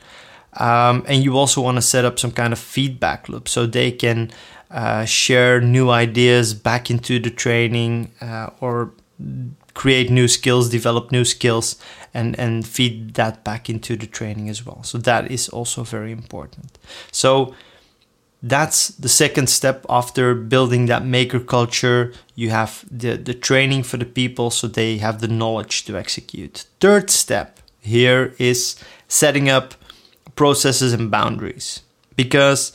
Um, 0.55 1.05
and 1.07 1.23
you 1.23 1.37
also 1.37 1.61
want 1.61 1.77
to 1.77 1.83
set 1.83 2.05
up 2.05 2.19
some 2.19 2.33
kind 2.33 2.53
of 2.53 2.59
feedback 2.59 3.29
loop 3.29 3.49
so 3.49 3.67
they 3.67 3.93
can 3.93 4.31
uh, 4.71 5.05
share 5.05 5.61
new 5.61 5.91
ideas 5.91 6.55
back 6.55 6.91
into 6.91 7.19
the 7.21 7.31
training 7.31 8.11
uh, 8.21 8.51
or 8.61 8.93
create 9.75 10.11
new 10.11 10.29
skills, 10.29 10.69
develop 10.69 11.13
new 11.13 11.25
skills, 11.25 11.77
and, 12.13 12.39
and 12.39 12.67
feed 12.67 13.15
that 13.15 13.45
back 13.45 13.71
into 13.71 13.97
the 13.97 14.07
training 14.07 14.49
as 14.49 14.65
well. 14.67 14.83
So 14.83 14.99
that 14.99 15.31
is 15.31 15.49
also 15.49 15.85
very 15.85 16.13
important. 16.13 16.79
So 17.13 17.55
that's 18.43 18.89
the 18.89 19.09
second 19.09 19.49
step 19.49 19.85
after 19.89 20.35
building 20.35 20.87
that 20.87 21.05
maker 21.05 21.39
culture 21.41 22.13
you 22.35 22.49
have 22.49 22.87
the, 22.91 23.17
the 23.17 23.35
training 23.35 23.83
for 23.83 23.99
the 23.99 24.07
people 24.07 24.51
so 24.51 24.67
they 24.67 24.97
have 24.97 25.21
the 25.21 25.29
knowledge 25.29 25.85
to 25.85 25.95
execute 25.95 26.65
third 26.81 27.11
step 27.11 27.61
here 27.81 28.35
is 28.39 28.83
setting 29.09 29.51
up 29.51 29.75
processes 30.37 30.95
and 30.95 31.11
boundaries 31.11 31.83
because 32.17 32.73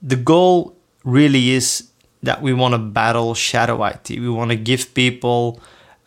the 0.00 0.16
goal 0.16 0.74
really 1.04 1.50
is 1.50 1.88
that 2.22 2.42
we 2.42 2.52
want 2.52 2.72
to 2.72 2.78
battle 2.78 3.34
shadow 3.34 3.82
IT. 3.84 4.10
We 4.10 4.28
want 4.28 4.50
to 4.50 4.56
give 4.56 4.94
people 4.94 5.60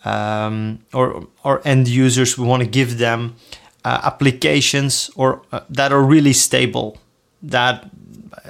um, 0.06 0.80
or 0.94 1.28
or 1.44 1.62
end 1.66 1.88
users. 1.88 2.38
We 2.38 2.48
want 2.48 2.64
to 2.64 2.70
give 2.70 2.98
them 2.98 3.36
uh, 3.84 4.00
applications 4.04 5.12
or 5.16 5.42
uh, 5.52 5.62
that 5.70 5.92
are 5.92 6.02
really 6.02 6.34
stable, 6.34 6.98
that 7.42 7.90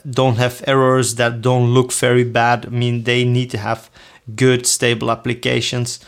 don't 0.10 0.38
have 0.38 0.64
errors, 0.68 1.16
that 1.16 1.42
don't 1.42 1.74
look 1.74 1.92
very 1.92 2.24
bad. 2.24 2.66
I 2.66 2.70
mean, 2.70 3.04
they 3.04 3.26
need 3.26 3.50
to 3.52 3.58
have 3.58 3.90
good, 4.36 4.66
stable 4.66 5.12
applications 5.12 6.00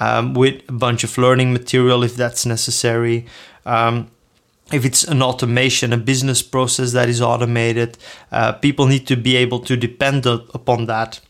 um, 0.00 0.34
with 0.34 0.62
a 0.68 0.72
bunch 0.72 1.04
of 1.04 1.16
learning 1.18 1.52
material 1.52 2.02
if 2.02 2.16
that's 2.16 2.44
necessary. 2.44 3.26
Um, 3.64 4.08
if 4.72 4.84
it's 4.84 5.04
an 5.04 5.22
automation, 5.22 5.92
a 5.92 5.96
business 5.96 6.42
process 6.42 6.92
that 6.92 7.08
is 7.08 7.20
automated, 7.20 7.98
uh, 8.32 8.52
people 8.52 8.86
need 8.86 9.06
to 9.06 9.16
be 9.16 9.36
able 9.36 9.60
to 9.60 9.76
depend 9.76 10.26
upon 10.26 10.86
that. 10.86 11.20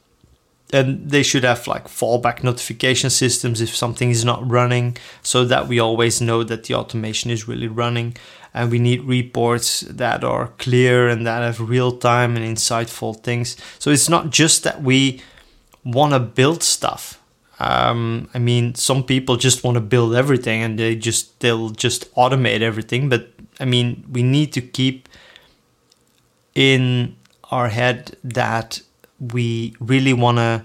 And 0.73 1.09
they 1.11 1.23
should 1.23 1.45
have 1.45 1.69
like 1.69 1.87
fallback 1.87 2.43
notification 2.43 3.09
systems 3.11 3.61
if 3.61 3.77
something 3.77 4.11
is 4.11 4.25
not 4.25 4.49
running, 4.51 4.97
so 5.23 5.45
that 5.45 5.69
we 5.69 5.79
always 5.79 6.21
know 6.21 6.43
that 6.43 6.65
the 6.65 6.75
automation 6.75 7.31
is 7.31 7.47
really 7.47 7.69
running 7.69 8.17
and 8.57 8.71
we 8.71 8.79
need 8.79 9.05
reports 9.05 9.81
that 9.83 10.25
are 10.25 10.49
clear 10.59 11.09
and 11.09 11.27
that 11.27 11.43
have 11.43 11.61
real 11.61 11.93
time 11.99 12.37
and 12.37 12.57
insightful 12.57 13.23
things. 13.23 13.55
So 13.79 13.91
it's 13.91 14.09
not 14.09 14.31
just 14.31 14.65
that 14.65 14.83
we 14.83 15.23
want 15.85 16.15
to 16.15 16.19
build 16.19 16.63
stuff. 16.63 17.23
Um, 17.61 18.31
I 18.33 18.39
mean, 18.39 18.75
some 18.75 19.05
people 19.05 19.37
just 19.37 19.63
want 19.63 19.75
to 19.75 19.83
build 19.83 20.15
everything 20.15 20.63
and 20.63 20.79
they 20.79 20.97
just 20.97 21.39
they'll 21.41 21.69
just 21.69 22.13
automate 22.15 22.63
everything. 22.63 23.11
But 23.11 23.31
I 23.61 23.67
mean, 23.67 24.05
we 24.11 24.23
need 24.23 24.55
to 24.55 24.63
keep 24.63 25.09
in 26.55 27.15
our 27.51 27.69
head 27.69 28.17
that 28.25 28.81
we 29.21 29.75
really 29.81 30.13
want 30.13 30.39
to 30.39 30.65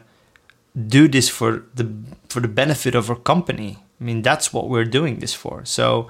do 0.88 1.08
this 1.08 1.30
for 1.30 1.64
the 1.76 1.92
for 2.30 2.40
the 2.40 2.48
benefit 2.48 2.96
of 2.96 3.10
our 3.10 3.16
company. 3.16 3.78
I 4.00 4.04
mean, 4.04 4.22
that's 4.22 4.54
what 4.54 4.70
we're 4.70 4.86
doing 4.86 5.20
this 5.20 5.34
for. 5.34 5.66
So 5.66 6.10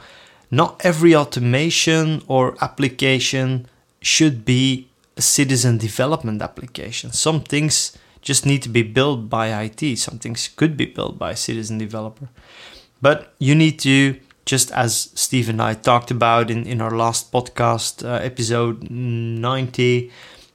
not 0.50 0.82
every 0.84 1.16
automation 1.16 2.22
or 2.28 2.56
application 2.62 3.68
should 4.02 4.46
be 4.46 4.88
a 5.18 5.22
citizen 5.22 5.78
development 5.78 6.42
application. 6.42 7.12
Some 7.12 7.42
things 7.42 7.98
just 8.22 8.46
need 8.46 8.62
to 8.64 8.70
be 8.70 8.84
built 8.84 9.30
by 9.30 9.48
IT, 9.64 9.98
some 9.98 10.20
things 10.20 10.48
could 10.48 10.78
be 10.78 10.86
built 10.86 11.18
by 11.18 11.32
a 11.32 11.36
citizen 11.36 11.78
developer. 11.78 12.30
But 13.02 13.34
you 13.40 13.56
need 13.56 13.80
to, 13.80 14.20
just 14.46 14.72
as 14.72 15.10
Steve 15.16 15.50
and 15.50 15.62
I 15.62 15.74
talked 15.74 16.12
about 16.12 16.52
in, 16.52 16.68
in 16.68 16.82
our 16.82 16.92
last 16.92 17.32
podcast, 17.32 18.06
uh, 18.06 18.24
episode 18.24 18.92
90, 18.92 20.12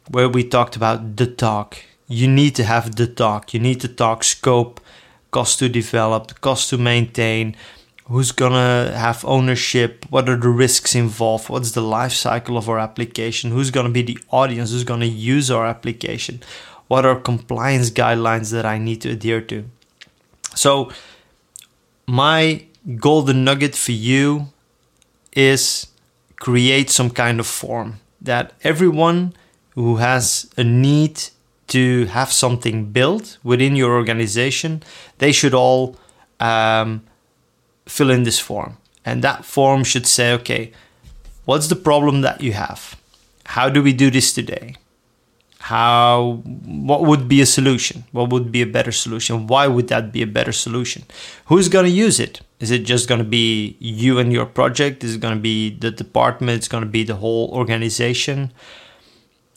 where 0.09 0.29
we 0.29 0.45
talked 0.45 0.77
about 0.77 1.17
the 1.17 1.27
talk. 1.27 1.79
You 2.09 2.29
need 2.29 2.55
to 2.57 2.65
have 2.65 2.97
the 2.97 3.07
talk. 3.07 3.53
You 3.53 3.61
need 3.61 3.81
to 3.81 3.89
talk 3.89 4.25
scope, 4.25 4.81
cost 5.31 5.59
to 5.59 5.69
develop, 5.69 6.41
cost 6.41 6.71
to 6.71 6.79
maintain, 6.79 7.57
who's 8.09 8.31
gonna 8.31 8.93
have 8.97 9.25
ownership 9.25 10.07
what 10.11 10.29
are 10.29 10.37
the 10.37 10.49
risks 10.49 10.95
involved 10.95 11.49
what's 11.49 11.73
the 11.73 11.81
life 11.81 12.13
cycle 12.13 12.57
of 12.57 12.69
our 12.69 12.79
application 12.79 13.51
who's 13.51 13.71
gonna 13.71 13.91
be 13.91 14.03
the 14.03 14.19
audience 14.31 14.71
who's 14.71 14.85
gonna 14.85 15.05
use 15.05 15.51
our 15.51 15.67
application 15.67 16.41
what 16.89 17.05
are 17.05 17.19
compliance 17.19 17.91
guidelines 17.91 18.53
that 18.53 18.65
i 18.65 18.79
need 18.79 19.01
to 19.01 19.11
adhere 19.11 19.41
to 19.41 19.65
so 20.55 20.91
my 22.07 22.65
golden 22.99 23.43
nugget 23.43 23.75
for 23.75 23.93
you 23.93 24.47
is 25.33 25.89
create 26.37 26.91
some 26.91 27.11
kind 27.11 27.41
of 27.41 27.47
form 27.47 27.99
that 28.21 28.53
everyone 28.63 29.35
who 29.77 29.97
has 29.97 30.51
a 30.57 30.65
need 30.65 31.23
to 31.69 32.07
have 32.07 32.33
something 32.33 32.87
built 32.87 33.39
within 33.45 33.77
your 33.77 33.95
organization 33.95 34.83
they 35.19 35.33
should 35.33 35.55
all 35.55 35.97
um, 36.41 37.03
fill 37.87 38.11
in 38.11 38.25
this 38.25 38.39
form. 38.39 38.79
And 39.05 39.23
that 39.23 39.45
form 39.45 39.85
should 39.85 40.07
say, 40.07 40.33
okay, 40.35 40.73
what's 41.45 41.69
the 41.69 41.77
problem 41.77 42.21
that 42.23 42.41
you 42.41 42.53
have? 42.53 42.97
How 43.45 43.69
do 43.69 43.83
we 43.83 43.93
do 43.93 44.11
this 44.11 44.33
today? 44.33 44.75
How 45.61 46.43
what 46.65 47.03
would 47.03 47.27
be 47.27 47.41
a 47.41 47.47
solution? 47.47 48.05
What 48.13 48.31
would 48.31 48.53
be 48.53 48.63
a 48.63 48.67
better 48.67 48.93
solution? 48.93 49.47
Why 49.47 49.67
would 49.67 49.89
that 49.89 50.13
be 50.13 50.23
a 50.23 50.27
better 50.27 50.53
solution? 50.53 51.05
Who's 51.47 51.69
going 51.69 51.87
to 51.87 51.91
use 51.91 52.21
it? 52.21 52.41
Is 52.61 52.71
it 52.71 52.85
just 52.85 53.09
going 53.09 53.19
to 53.19 53.25
be 53.25 53.77
you 53.81 54.19
and 54.19 54.33
your 54.33 54.47
project? 54.47 55.03
Is 55.03 55.17
it 55.17 55.21
going 55.21 55.35
to 55.35 55.41
be 55.41 55.71
the 55.71 55.91
department? 55.91 56.59
It's 56.59 56.69
going 56.69 56.85
to 56.85 56.91
be 56.91 57.03
the 57.03 57.17
whole 57.17 57.51
organization? 57.51 58.53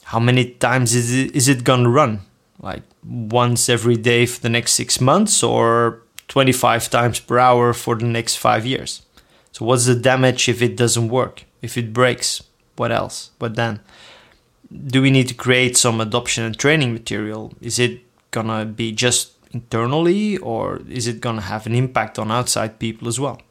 How 0.10 0.20
many 0.20 0.52
times 0.52 0.96
is 0.96 1.14
it, 1.14 1.36
is 1.36 1.48
it 1.48 1.66
to 1.66 1.88
run? 1.88 2.22
like 2.60 2.84
once 3.06 3.70
every 3.70 3.96
day 3.96 4.26
for 4.26 4.42
the 4.42 4.50
next 4.50 4.74
six 4.74 5.00
months 5.00 5.42
or 5.42 6.02
25 6.28 6.90
times 6.90 7.20
per 7.20 7.40
hour 7.40 7.74
for 7.74 7.96
the 7.96 8.06
next 8.06 8.36
five 8.36 8.66
years. 8.66 9.02
So, 9.52 9.66
what's 9.66 9.86
the 9.86 9.96
damage 9.96 10.48
if 10.48 10.62
it 10.62 10.78
doesn't 10.78 11.10
work? 11.10 11.46
If 11.62 11.78
it 11.78 11.94
breaks, 11.94 12.44
what 12.76 12.92
else? 12.92 13.32
What 13.40 13.56
then? 13.56 13.80
Do 14.72 15.02
we 15.02 15.10
need 15.10 15.28
to 15.30 15.34
create 15.34 15.76
some 15.78 16.00
adoption 16.00 16.44
and 16.44 16.58
training 16.58 16.94
material? 16.94 17.54
Is 17.60 17.80
it 17.80 18.02
gonna 18.32 18.66
be 18.66 18.92
just 18.92 19.34
internally 19.52 20.38
or 20.38 20.82
is 20.88 21.08
it 21.08 21.22
gonna 21.22 21.42
have 21.42 21.66
an 21.66 21.74
impact 21.74 22.20
on 22.20 22.32
outside 22.32 22.78
people 22.78 23.08
as 23.08 23.20
well? 23.20 23.42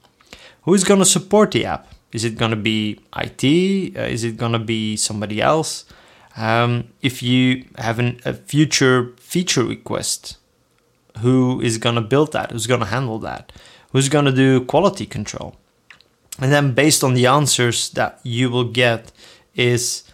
Who 0.62 0.74
is 0.74 0.84
gonna 0.84 1.04
support 1.04 1.50
the 1.50 1.64
app? 1.64 1.88
Is 2.12 2.24
it 2.24 2.38
gonna 2.38 2.56
be 2.56 3.00
IT? 3.16 3.96
Uh, 3.96 4.02
is 4.02 4.22
it 4.22 4.36
gonna 4.36 4.60
be 4.60 4.96
somebody 4.96 5.42
else? 5.42 5.84
Um, 6.36 6.88
if 7.02 7.22
you 7.22 7.64
have 7.78 7.98
an, 7.98 8.20
a 8.24 8.32
future 8.32 9.12
feature 9.18 9.64
request, 9.64 10.36
who 11.18 11.60
is 11.60 11.78
going 11.78 11.96
to 11.96 12.00
build 12.00 12.32
that? 12.32 12.52
Who's 12.52 12.66
going 12.66 12.80
to 12.80 12.86
handle 12.86 13.18
that? 13.20 13.52
Who's 13.92 14.08
going 14.08 14.26
to 14.26 14.32
do 14.32 14.64
quality 14.64 15.06
control? 15.06 15.56
And 16.40 16.52
then, 16.52 16.72
based 16.72 17.02
on 17.02 17.14
the 17.14 17.26
answers 17.26 17.90
that 17.90 18.20
you 18.22 18.50
will 18.50 18.64
get, 18.64 19.10
is 19.54 20.04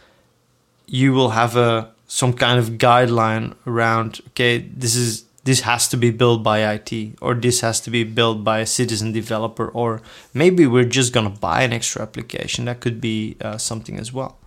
you 0.87 1.13
will 1.13 1.31
have 1.31 1.57
a 1.57 1.91
some 2.07 2.33
kind 2.33 2.59
of 2.59 2.79
guideline 2.79 3.55
around. 3.67 4.21
Okay, 4.29 4.59
this 4.59 4.95
is 4.95 5.25
this 5.45 5.61
has 5.61 5.89
to 5.89 5.99
be 5.99 6.11
built 6.11 6.43
by 6.43 6.61
IT, 6.73 7.19
or 7.21 7.35
this 7.35 7.61
has 7.61 7.81
to 7.83 7.91
be 7.91 8.03
built 8.05 8.43
by 8.43 8.61
a 8.61 8.67
citizen 8.67 9.13
developer, 9.13 9.69
or 9.69 10.01
maybe 10.33 10.67
we're 10.67 10.85
just 10.85 11.13
gonna 11.13 11.29
buy 11.29 11.63
an 11.63 11.73
extra 11.73 12.01
application. 12.01 12.65
That 12.65 12.81
could 12.81 13.01
be 13.01 13.37
uh, 13.43 13.59
something 13.59 13.99
as 13.99 14.11
well. 14.11 14.39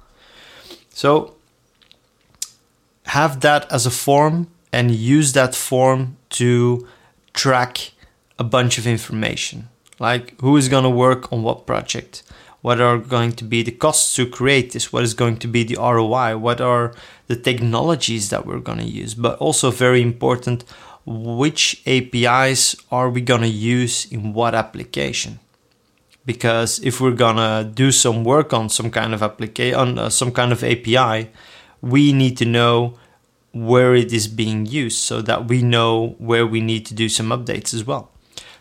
So 0.89 1.37
have 3.07 3.41
that 3.41 3.71
as 3.71 3.85
a 3.85 3.91
form 3.91 4.47
and 4.71 4.91
use 4.91 5.33
that 5.33 5.55
form 5.55 6.17
to 6.29 6.87
track 7.33 7.91
a 8.37 8.43
bunch 8.43 8.77
of 8.77 8.85
information. 8.85 9.69
Like 9.99 10.39
who 10.41 10.57
is 10.57 10.69
going 10.69 10.83
to 10.83 10.89
work 10.89 11.31
on 11.31 11.41
what 11.43 11.65
project? 11.65 12.23
What 12.61 12.81
are 12.81 12.97
going 12.97 13.31
to 13.33 13.43
be 13.43 13.63
the 13.63 13.71
costs 13.71 14.15
to 14.15 14.25
create 14.25 14.73
this? 14.73 14.91
What 14.91 15.03
is 15.03 15.13
going 15.13 15.37
to 15.37 15.47
be 15.47 15.63
the 15.63 15.77
roi 15.77 16.37
what 16.37 16.59
are 16.59 16.93
the 17.27 17.35
technologies 17.35 18.29
that 18.29 18.45
we're 18.45 18.59
going 18.59 18.79
to 18.79 18.85
use? 18.85 19.13
But 19.13 19.39
also 19.39 19.71
very 19.71 20.01
important 20.01 20.65
which 21.05 21.81
apis 21.87 22.75
are 22.91 23.09
we 23.09 23.21
going 23.21 23.41
to 23.41 23.47
use 23.47 24.11
in 24.11 24.33
what 24.33 24.53
application? 24.53 25.39
Because 26.25 26.79
if 26.79 26.99
we're 26.99 27.11
going 27.11 27.37
to 27.37 27.69
do 27.73 27.93
some 27.93 28.25
work 28.25 28.51
on 28.51 28.67
some 28.67 28.91
kind 28.91 29.13
of 29.13 29.23
application 29.23 29.79
on 29.79 29.97
uh, 29.97 30.09
some 30.09 30.33
kind 30.33 30.51
of 30.51 30.61
api 30.61 31.29
we 31.81 32.13
need 32.13 32.38
to 32.38 32.46
know 32.46 32.98
where 33.53 33.96
it 33.96 34.13
is 34.13 34.27
being 34.27 34.65
used 34.65 34.98
so 34.98 35.22
that 35.22 35.48
we 35.48 35.62
know 35.62 36.15
where 36.19 36.46
we 36.46 36.62
need 36.62 36.86
to 36.86 36.93
do 36.93 37.10
some 37.10 37.29
updates 37.29 37.74
as 37.74 37.86
well. 37.86 38.12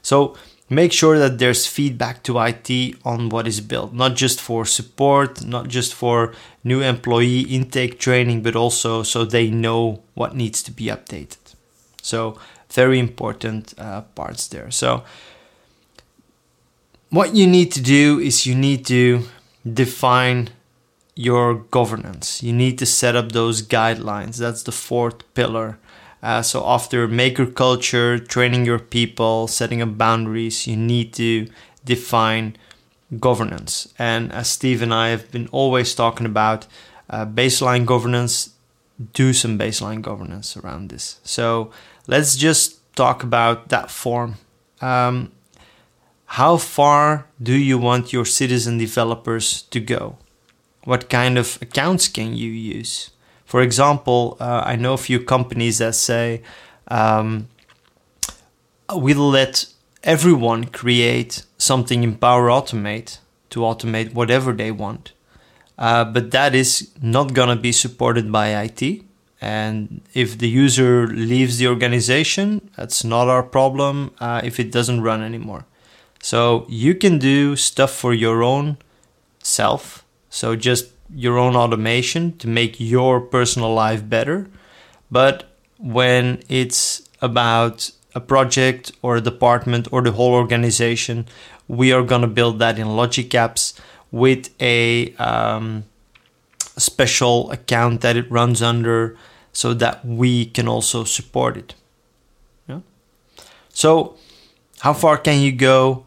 So 0.02 0.36
make 0.70 0.92
sure 0.92 1.18
that 1.18 1.38
there's 1.38 1.66
feedback 1.66 2.22
to 2.24 2.38
IT 2.38 2.96
on 3.04 3.28
what 3.28 3.46
is 3.46 3.60
built, 3.60 3.92
not 3.92 4.14
just 4.14 4.40
for 4.40 4.64
support, 4.64 5.44
not 5.44 5.68
just 5.68 5.94
for 5.94 6.34
new 6.64 6.80
employee 6.80 7.40
intake 7.40 7.98
training, 7.98 8.42
but 8.42 8.56
also 8.56 9.02
so 9.02 9.24
they 9.24 9.50
know 9.50 10.02
what 10.14 10.34
needs 10.34 10.62
to 10.62 10.70
be 10.70 10.84
updated. 10.86 11.38
So, 12.02 12.38
very 12.70 12.98
important 12.98 13.74
uh, 13.78 14.02
parts 14.02 14.48
there. 14.48 14.70
So, 14.70 15.04
what 17.10 17.34
you 17.34 17.46
need 17.46 17.72
to 17.72 17.80
do 17.80 18.18
is 18.18 18.46
you 18.46 18.54
need 18.54 18.86
to 18.86 19.22
define 19.64 20.50
your 21.16 21.54
governance. 21.54 22.42
You 22.42 22.52
need 22.52 22.78
to 22.78 22.86
set 22.86 23.16
up 23.16 23.32
those 23.32 23.62
guidelines. 23.62 24.36
That's 24.36 24.62
the 24.62 24.72
fourth 24.72 25.34
pillar. 25.34 25.78
Uh, 26.22 26.42
so 26.42 26.64
after 26.66 27.08
maker 27.08 27.46
culture, 27.46 28.18
training 28.18 28.66
your 28.66 28.78
people, 28.78 29.48
setting 29.48 29.80
up 29.80 29.96
boundaries, 29.96 30.66
you 30.66 30.76
need 30.76 31.14
to 31.14 31.48
define 31.84 32.56
governance. 33.18 33.92
And 33.98 34.32
as 34.32 34.48
Steve 34.48 34.82
and 34.82 34.92
I 34.92 35.08
have 35.08 35.30
been 35.30 35.48
always 35.52 35.94
talking 35.94 36.26
about, 36.26 36.66
uh, 37.08 37.24
baseline 37.24 37.86
governance, 37.86 38.50
do 39.12 39.32
some 39.32 39.58
baseline 39.58 40.02
governance 40.02 40.56
around 40.56 40.90
this. 40.90 41.20
So 41.22 41.70
let's 42.06 42.36
just 42.36 42.80
talk 42.94 43.22
about 43.22 43.68
that 43.68 43.90
form. 43.90 44.36
Um, 44.80 45.32
how 46.26 46.56
far 46.56 47.26
do 47.40 47.54
you 47.54 47.78
want 47.78 48.12
your 48.12 48.24
citizen 48.24 48.78
developers 48.78 49.62
to 49.62 49.80
go? 49.80 50.18
What 50.86 51.10
kind 51.10 51.36
of 51.36 51.58
accounts 51.60 52.08
can 52.08 52.34
you 52.34 52.50
use? 52.50 53.10
For 53.44 53.60
example, 53.60 54.36
uh, 54.40 54.62
I 54.64 54.76
know 54.76 54.94
a 54.94 54.98
few 54.98 55.20
companies 55.20 55.78
that 55.78 55.94
say 55.94 56.42
um, 56.88 57.48
we'll 58.92 59.28
let 59.28 59.66
everyone 60.04 60.64
create 60.66 61.44
something 61.58 62.04
in 62.04 62.14
Power 62.14 62.48
Automate 62.48 63.18
to 63.50 63.60
automate 63.60 64.14
whatever 64.14 64.52
they 64.52 64.70
want. 64.70 65.12
Uh, 65.76 66.04
but 66.04 66.30
that 66.30 66.54
is 66.54 66.90
not 67.02 67.34
going 67.34 67.48
to 67.48 67.56
be 67.56 67.72
supported 67.72 68.30
by 68.30 68.48
IT. 68.62 69.02
And 69.40 70.00
if 70.14 70.38
the 70.38 70.48
user 70.48 71.06
leaves 71.08 71.58
the 71.58 71.68
organization, 71.68 72.70
that's 72.76 73.04
not 73.04 73.28
our 73.28 73.42
problem 73.42 74.12
uh, 74.18 74.40
if 74.42 74.58
it 74.58 74.72
doesn't 74.72 75.02
run 75.02 75.22
anymore. 75.22 75.66
So 76.22 76.64
you 76.68 76.94
can 76.94 77.18
do 77.18 77.56
stuff 77.56 77.90
for 77.90 78.14
your 78.14 78.42
own 78.42 78.78
self 79.42 80.05
so 80.30 80.56
just 80.56 80.90
your 81.14 81.38
own 81.38 81.56
automation 81.56 82.36
to 82.38 82.48
make 82.48 82.80
your 82.80 83.20
personal 83.20 83.72
life 83.72 84.08
better. 84.08 84.48
But 85.10 85.44
when 85.78 86.42
it's 86.48 87.08
about 87.22 87.90
a 88.14 88.20
project 88.20 88.92
or 89.02 89.16
a 89.16 89.20
department 89.20 89.88
or 89.92 90.02
the 90.02 90.12
whole 90.12 90.32
organization, 90.32 91.26
we 91.68 91.92
are 91.92 92.02
going 92.02 92.22
to 92.22 92.26
build 92.26 92.58
that 92.58 92.78
in 92.78 92.96
Logic 92.96 93.28
Apps 93.30 93.78
with 94.10 94.50
a 94.60 95.14
um, 95.16 95.84
special 96.76 97.50
account 97.50 98.00
that 98.00 98.16
it 98.16 98.30
runs 98.30 98.62
under 98.62 99.16
so 99.52 99.74
that 99.74 100.04
we 100.04 100.46
can 100.46 100.68
also 100.68 101.04
support 101.04 101.56
it. 101.56 101.74
Yeah. 102.68 102.80
So, 103.68 104.16
how 104.80 104.92
far 104.92 105.18
can 105.18 105.40
you 105.40 105.52
go? 105.52 106.05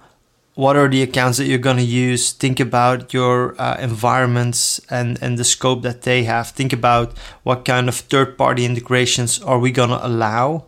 What 0.59 0.75
are 0.75 0.89
the 0.89 1.01
accounts 1.01 1.37
that 1.37 1.45
you're 1.45 1.57
going 1.69 1.77
to 1.77 1.91
use? 2.07 2.33
Think 2.33 2.59
about 2.59 3.13
your 3.13 3.55
uh, 3.57 3.77
environments 3.79 4.81
and 4.89 5.17
and 5.21 5.37
the 5.37 5.45
scope 5.45 5.83
that 5.83 6.01
they 6.01 6.25
have. 6.25 6.49
Think 6.49 6.73
about 6.73 7.17
what 7.43 7.63
kind 7.63 7.87
of 7.87 7.95
third 7.95 8.37
party 8.37 8.65
integrations 8.65 9.41
are 9.41 9.57
we 9.57 9.71
going 9.71 9.89
to 9.89 10.05
allow? 10.05 10.65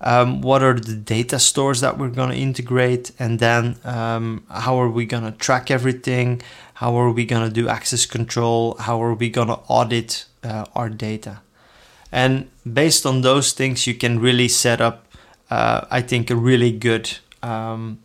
Um, 0.00 0.42
what 0.42 0.62
are 0.62 0.78
the 0.78 0.94
data 0.94 1.38
stores 1.40 1.80
that 1.80 1.98
we're 1.98 2.14
going 2.20 2.30
to 2.30 2.36
integrate? 2.36 3.10
And 3.18 3.40
then 3.40 3.76
um, 3.84 4.44
how 4.48 4.80
are 4.80 4.92
we 4.98 5.06
going 5.06 5.24
to 5.24 5.32
track 5.32 5.70
everything? 5.70 6.42
How 6.74 6.94
are 6.96 7.10
we 7.10 7.24
going 7.24 7.46
to 7.48 7.52
do 7.52 7.68
access 7.68 8.06
control? 8.06 8.76
How 8.78 9.02
are 9.02 9.14
we 9.14 9.28
going 9.28 9.48
to 9.48 9.58
audit 9.68 10.26
uh, 10.44 10.66
our 10.76 10.88
data? 10.88 11.40
And 12.12 12.48
based 12.64 13.06
on 13.06 13.22
those 13.22 13.52
things 13.52 13.86
you 13.88 13.94
can 13.94 14.20
really 14.20 14.48
set 14.48 14.80
up 14.80 15.06
uh, 15.50 15.80
i 15.90 16.00
think 16.00 16.30
a 16.30 16.36
really 16.36 16.72
good 16.72 17.18
um, 17.42 17.98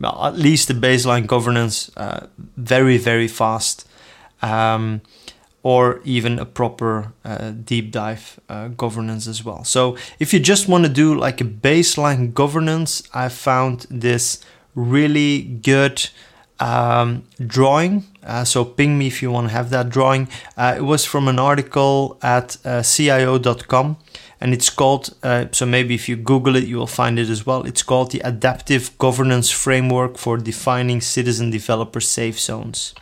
at 0.00 0.36
least 0.36 0.68
the 0.68 0.74
baseline 0.74 1.26
governance 1.26 1.90
uh, 1.96 2.26
very, 2.56 2.98
very 2.98 3.28
fast, 3.28 3.88
um, 4.40 5.00
or 5.62 6.00
even 6.04 6.38
a 6.38 6.44
proper 6.44 7.12
uh, 7.24 7.50
deep 7.50 7.92
dive 7.92 8.40
uh, 8.48 8.68
governance 8.68 9.26
as 9.26 9.44
well. 9.44 9.64
So, 9.64 9.96
if 10.18 10.32
you 10.32 10.40
just 10.40 10.68
want 10.68 10.84
to 10.84 10.90
do 10.90 11.14
like 11.14 11.40
a 11.40 11.44
baseline 11.44 12.34
governance, 12.34 13.02
I 13.14 13.28
found 13.28 13.86
this 13.90 14.40
really 14.74 15.42
good 15.42 16.08
um, 16.58 17.24
drawing. 17.44 18.04
Uh, 18.24 18.44
so, 18.44 18.64
ping 18.64 18.98
me 18.98 19.06
if 19.06 19.22
you 19.22 19.30
want 19.30 19.48
to 19.48 19.52
have 19.52 19.70
that 19.70 19.88
drawing. 19.88 20.28
Uh, 20.56 20.74
it 20.76 20.82
was 20.82 21.04
from 21.04 21.28
an 21.28 21.38
article 21.38 22.18
at 22.22 22.56
uh, 22.64 22.82
CIO.com 22.82 23.98
and 24.42 24.52
it's 24.52 24.70
called 24.70 25.14
uh, 25.22 25.46
so 25.52 25.64
maybe 25.64 25.94
if 25.94 26.08
you 26.08 26.16
google 26.16 26.56
it 26.56 26.64
you 26.64 26.76
will 26.76 26.94
find 27.02 27.16
it 27.16 27.30
as 27.30 27.46
well. 27.46 27.62
It's 27.64 27.84
called 27.84 28.10
the 28.10 28.20
adaptive 28.20 28.98
governance 28.98 29.50
framework 29.50 30.18
for 30.18 30.36
defining 30.36 31.00
citizen 31.00 31.50
developer 31.50 32.00
safe 32.00 32.40
zones. 32.40 32.92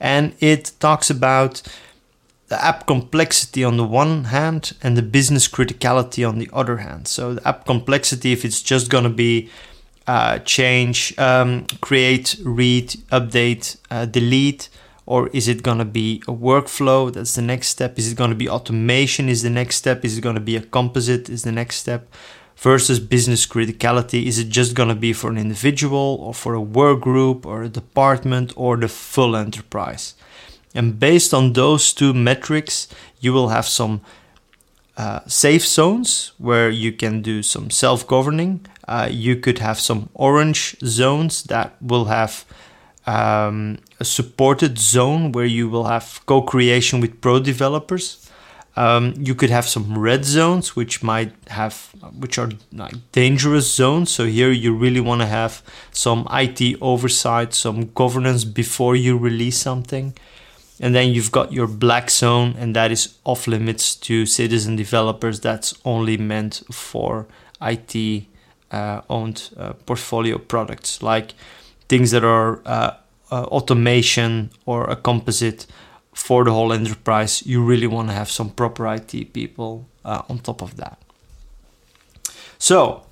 And 0.00 0.34
it 0.40 0.72
talks 0.80 1.10
about 1.10 1.60
the 2.48 2.64
app 2.64 2.86
complexity 2.86 3.62
on 3.62 3.76
the 3.76 3.84
one 3.84 4.24
hand 4.24 4.72
and 4.82 4.96
the 4.96 5.02
business 5.02 5.46
criticality 5.48 6.26
on 6.26 6.38
the 6.38 6.48
other 6.50 6.78
hand. 6.78 7.06
So 7.06 7.34
the 7.34 7.46
app 7.46 7.66
complexity 7.66 8.32
if 8.32 8.46
it's 8.46 8.62
just 8.62 8.88
going 8.88 9.04
to 9.04 9.10
be 9.10 9.50
uh, 10.06 10.38
change 10.38 11.16
um, 11.18 11.66
create 11.82 12.36
read 12.42 12.88
update 13.12 13.76
uh, 13.90 14.06
delete 14.06 14.70
or 15.10 15.26
is 15.32 15.48
it 15.48 15.64
going 15.64 15.78
to 15.78 15.84
be 15.84 16.22
a 16.28 16.32
workflow? 16.32 17.12
That's 17.12 17.34
the 17.34 17.42
next 17.42 17.66
step. 17.66 17.98
Is 17.98 18.12
it 18.12 18.16
going 18.16 18.30
to 18.30 18.36
be 18.36 18.48
automation 18.48 19.28
is 19.28 19.42
the 19.42 19.50
next 19.50 19.74
step? 19.74 20.04
Is 20.04 20.16
it 20.16 20.20
going 20.20 20.36
to 20.36 20.40
be 20.40 20.54
a 20.54 20.62
composite 20.62 21.28
is 21.28 21.42
the 21.42 21.50
next 21.50 21.78
step 21.78 22.06
versus 22.56 23.00
business 23.00 23.44
criticality? 23.44 24.26
Is 24.26 24.38
it 24.38 24.48
just 24.48 24.76
going 24.76 24.88
to 24.88 24.94
be 24.94 25.12
for 25.12 25.28
an 25.28 25.36
individual 25.36 26.18
or 26.20 26.32
for 26.32 26.54
a 26.54 26.60
work 26.60 27.00
group 27.00 27.44
or 27.44 27.64
a 27.64 27.68
department 27.68 28.52
or 28.54 28.76
the 28.76 28.86
full 28.86 29.34
enterprise? 29.34 30.14
And 30.76 31.00
based 31.00 31.34
on 31.34 31.54
those 31.54 31.92
two 31.92 32.14
metrics 32.14 32.86
you 33.18 33.32
will 33.32 33.48
have 33.48 33.66
some 33.66 34.02
uh, 34.96 35.20
safe 35.26 35.66
zones 35.66 36.34
where 36.38 36.70
you 36.70 36.92
can 36.92 37.20
do 37.20 37.42
some 37.42 37.68
self 37.70 38.06
governing. 38.06 38.64
Uh, 38.86 39.08
you 39.10 39.34
could 39.34 39.58
have 39.58 39.80
some 39.80 40.08
orange 40.14 40.76
zones 40.84 41.42
that 41.44 41.74
will 41.82 42.04
have 42.04 42.44
um, 43.06 43.78
a 43.98 44.04
supported 44.04 44.78
zone 44.78 45.32
where 45.32 45.46
you 45.46 45.68
will 45.68 45.84
have 45.84 46.20
co 46.26 46.42
creation 46.42 47.00
with 47.00 47.20
pro 47.20 47.40
developers. 47.40 48.26
Um, 48.76 49.14
you 49.18 49.34
could 49.34 49.50
have 49.50 49.68
some 49.68 49.98
red 49.98 50.24
zones, 50.24 50.76
which 50.76 51.02
might 51.02 51.32
have, 51.48 51.90
which 52.18 52.38
are 52.38 52.50
like 52.72 52.94
dangerous 53.12 53.72
zones. 53.72 54.10
So 54.10 54.26
here 54.26 54.52
you 54.52 54.74
really 54.74 55.00
want 55.00 55.20
to 55.22 55.26
have 55.26 55.62
some 55.90 56.26
IT 56.30 56.78
oversight, 56.80 57.52
some 57.52 57.90
governance 57.92 58.44
before 58.44 58.94
you 58.94 59.18
release 59.18 59.58
something. 59.58 60.14
And 60.78 60.94
then 60.94 61.10
you've 61.10 61.32
got 61.32 61.52
your 61.52 61.66
black 61.66 62.10
zone, 62.10 62.54
and 62.58 62.74
that 62.74 62.90
is 62.90 63.18
off 63.24 63.46
limits 63.46 63.94
to 63.96 64.24
citizen 64.24 64.76
developers. 64.76 65.40
That's 65.40 65.74
only 65.84 66.16
meant 66.16 66.62
for 66.72 67.26
IT 67.60 68.24
uh, 68.70 69.02
owned 69.10 69.50
uh, 69.56 69.74
portfolio 69.84 70.38
products, 70.38 71.02
like 71.02 71.34
things 71.90 72.10
that 72.12 72.24
are 72.24 72.62
uh, 72.64 72.92
uh 73.30 73.56
automation 73.56 74.50
or 74.64 74.78
a 74.84 74.96
composite 74.96 75.66
for 76.14 76.44
the 76.44 76.52
whole 76.52 76.72
enterprise, 76.72 77.46
you 77.46 77.62
really 77.62 77.86
want 77.86 78.08
to 78.08 78.14
have 78.14 78.30
some 78.30 78.50
proper 78.50 78.82
IT 78.94 79.32
people 79.32 79.86
uh, 80.04 80.22
on 80.28 80.38
top 80.38 80.62
of 80.62 80.76
that. 80.76 80.98
So, 82.58 83.02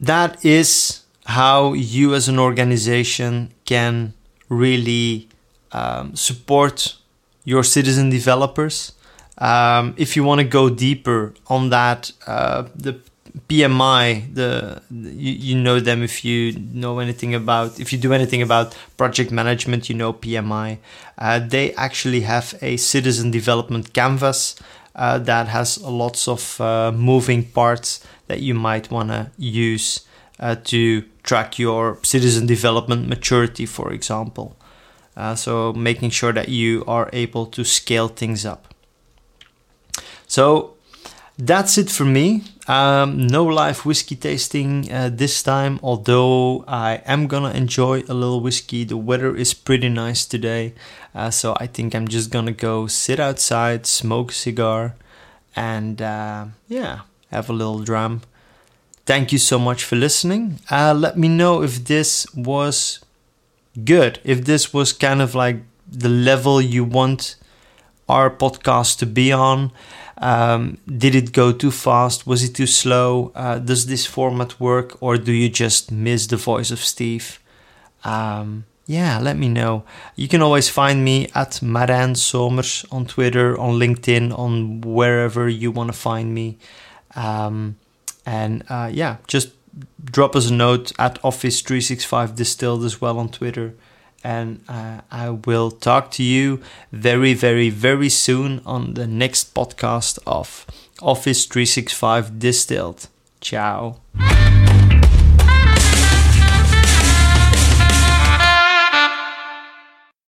that 0.00 0.44
is 0.44 1.02
how 1.26 1.72
you 1.74 2.14
as 2.14 2.28
an 2.28 2.38
organization 2.38 3.52
can 3.64 4.14
really 4.48 5.28
um, 5.72 6.16
support 6.16 6.96
your 7.44 7.62
citizen 7.62 8.10
developers. 8.10 8.92
Um, 9.38 9.94
if 9.96 10.16
you 10.16 10.24
want 10.24 10.40
to 10.40 10.46
go 10.46 10.68
deeper 10.68 11.34
on 11.46 11.70
that, 11.70 12.12
uh, 12.26 12.64
the 12.74 13.00
PMI, 13.48 14.34
the, 14.34 14.82
you, 14.90 15.32
you 15.32 15.58
know 15.58 15.80
them 15.80 16.02
if 16.02 16.24
you 16.24 16.52
know 16.52 16.98
anything 16.98 17.34
about 17.34 17.80
if 17.80 17.92
you 17.92 17.98
do 17.98 18.12
anything 18.12 18.42
about 18.42 18.76
project 18.96 19.30
management, 19.30 19.88
you 19.88 19.94
know 19.94 20.12
PMI. 20.12 20.78
Uh, 21.16 21.38
they 21.38 21.72
actually 21.74 22.22
have 22.22 22.54
a 22.60 22.76
citizen 22.76 23.30
development 23.30 23.92
canvas 23.94 24.56
uh, 24.94 25.18
that 25.18 25.48
has 25.48 25.80
lots 25.80 26.28
of 26.28 26.60
uh, 26.60 26.92
moving 26.92 27.44
parts 27.44 28.04
that 28.26 28.40
you 28.40 28.54
might 28.54 28.90
want 28.90 29.08
to 29.08 29.30
use 29.38 30.06
uh, 30.38 30.56
to 30.64 31.02
track 31.22 31.58
your 31.58 31.98
citizen 32.02 32.46
development 32.46 33.08
maturity, 33.08 33.64
for 33.64 33.92
example. 33.92 34.56
Uh, 35.16 35.34
so 35.34 35.72
making 35.72 36.10
sure 36.10 36.32
that 36.32 36.48
you 36.48 36.84
are 36.86 37.08
able 37.12 37.46
to 37.46 37.64
scale 37.64 38.08
things 38.08 38.44
up. 38.44 38.74
So 40.26 40.74
that's 41.38 41.78
it 41.78 41.90
for 41.90 42.04
me. 42.04 42.44
Um, 42.68 43.26
no 43.26 43.44
live 43.44 43.84
whiskey 43.84 44.14
tasting 44.14 44.90
uh, 44.92 45.10
this 45.12 45.42
time, 45.42 45.80
although 45.82 46.64
I 46.68 47.02
am 47.06 47.26
gonna 47.26 47.50
enjoy 47.50 48.04
a 48.08 48.14
little 48.14 48.40
whiskey. 48.40 48.84
The 48.84 48.96
weather 48.96 49.34
is 49.34 49.52
pretty 49.52 49.88
nice 49.88 50.24
today, 50.24 50.74
uh, 51.12 51.30
so 51.30 51.56
I 51.58 51.66
think 51.66 51.92
I'm 51.92 52.06
just 52.06 52.30
gonna 52.30 52.52
go 52.52 52.86
sit 52.86 53.18
outside, 53.18 53.84
smoke 53.86 54.30
a 54.30 54.34
cigar, 54.34 54.94
and 55.56 56.00
uh, 56.00 56.46
yeah, 56.68 57.00
have 57.32 57.50
a 57.50 57.52
little 57.52 57.80
dram. 57.80 58.22
Thank 59.06 59.32
you 59.32 59.38
so 59.38 59.58
much 59.58 59.82
for 59.82 59.96
listening. 59.96 60.60
Uh, 60.70 60.94
let 60.94 61.18
me 61.18 61.26
know 61.26 61.62
if 61.62 61.84
this 61.86 62.32
was 62.32 63.00
good, 63.84 64.20
if 64.22 64.44
this 64.44 64.72
was 64.72 64.92
kind 64.92 65.20
of 65.20 65.34
like 65.34 65.62
the 65.90 66.08
level 66.08 66.62
you 66.62 66.84
want 66.84 67.34
our 68.08 68.30
podcast 68.30 68.98
to 68.98 69.06
be 69.06 69.32
on. 69.32 69.72
Um, 70.18 70.78
did 70.86 71.14
it 71.14 71.32
go 71.32 71.52
too 71.52 71.70
fast? 71.70 72.26
Was 72.26 72.44
it 72.44 72.54
too 72.54 72.66
slow? 72.66 73.32
Uh, 73.34 73.58
does 73.58 73.86
this 73.86 74.06
format 74.06 74.60
work, 74.60 74.96
or 75.02 75.16
do 75.16 75.32
you 75.32 75.48
just 75.48 75.90
miss 75.90 76.26
the 76.26 76.36
voice 76.36 76.70
of 76.70 76.78
Steve? 76.78 77.40
Um, 78.04 78.64
yeah, 78.86 79.18
let 79.18 79.36
me 79.36 79.48
know. 79.48 79.84
You 80.16 80.28
can 80.28 80.42
always 80.42 80.68
find 80.68 81.04
me 81.04 81.28
at 81.34 81.60
Marijn 81.62 82.16
Somers 82.16 82.84
on 82.90 83.06
Twitter, 83.06 83.58
on 83.58 83.78
LinkedIn, 83.78 84.36
on 84.38 84.80
wherever 84.82 85.48
you 85.48 85.70
want 85.70 85.92
to 85.92 85.98
find 85.98 86.34
me. 86.34 86.58
Um, 87.14 87.76
and 88.26 88.64
uh, 88.68 88.90
yeah, 88.92 89.16
just 89.26 89.50
drop 90.04 90.36
us 90.36 90.50
a 90.50 90.52
note 90.52 90.92
at 90.98 91.18
Office 91.24 91.60
365 91.62 92.34
Distilled 92.34 92.84
as 92.84 93.00
well 93.00 93.18
on 93.18 93.28
Twitter 93.28 93.74
and 94.24 94.62
uh, 94.68 95.00
I 95.10 95.30
will 95.30 95.70
talk 95.70 96.10
to 96.12 96.22
you 96.22 96.60
very, 96.92 97.34
very, 97.34 97.70
very 97.70 98.08
soon 98.08 98.60
on 98.64 98.94
the 98.94 99.06
next 99.06 99.54
podcast 99.54 100.18
of 100.26 100.66
Office 101.00 101.46
365 101.46 102.38
Distilled. 102.38 103.08
Ciao. 103.40 103.96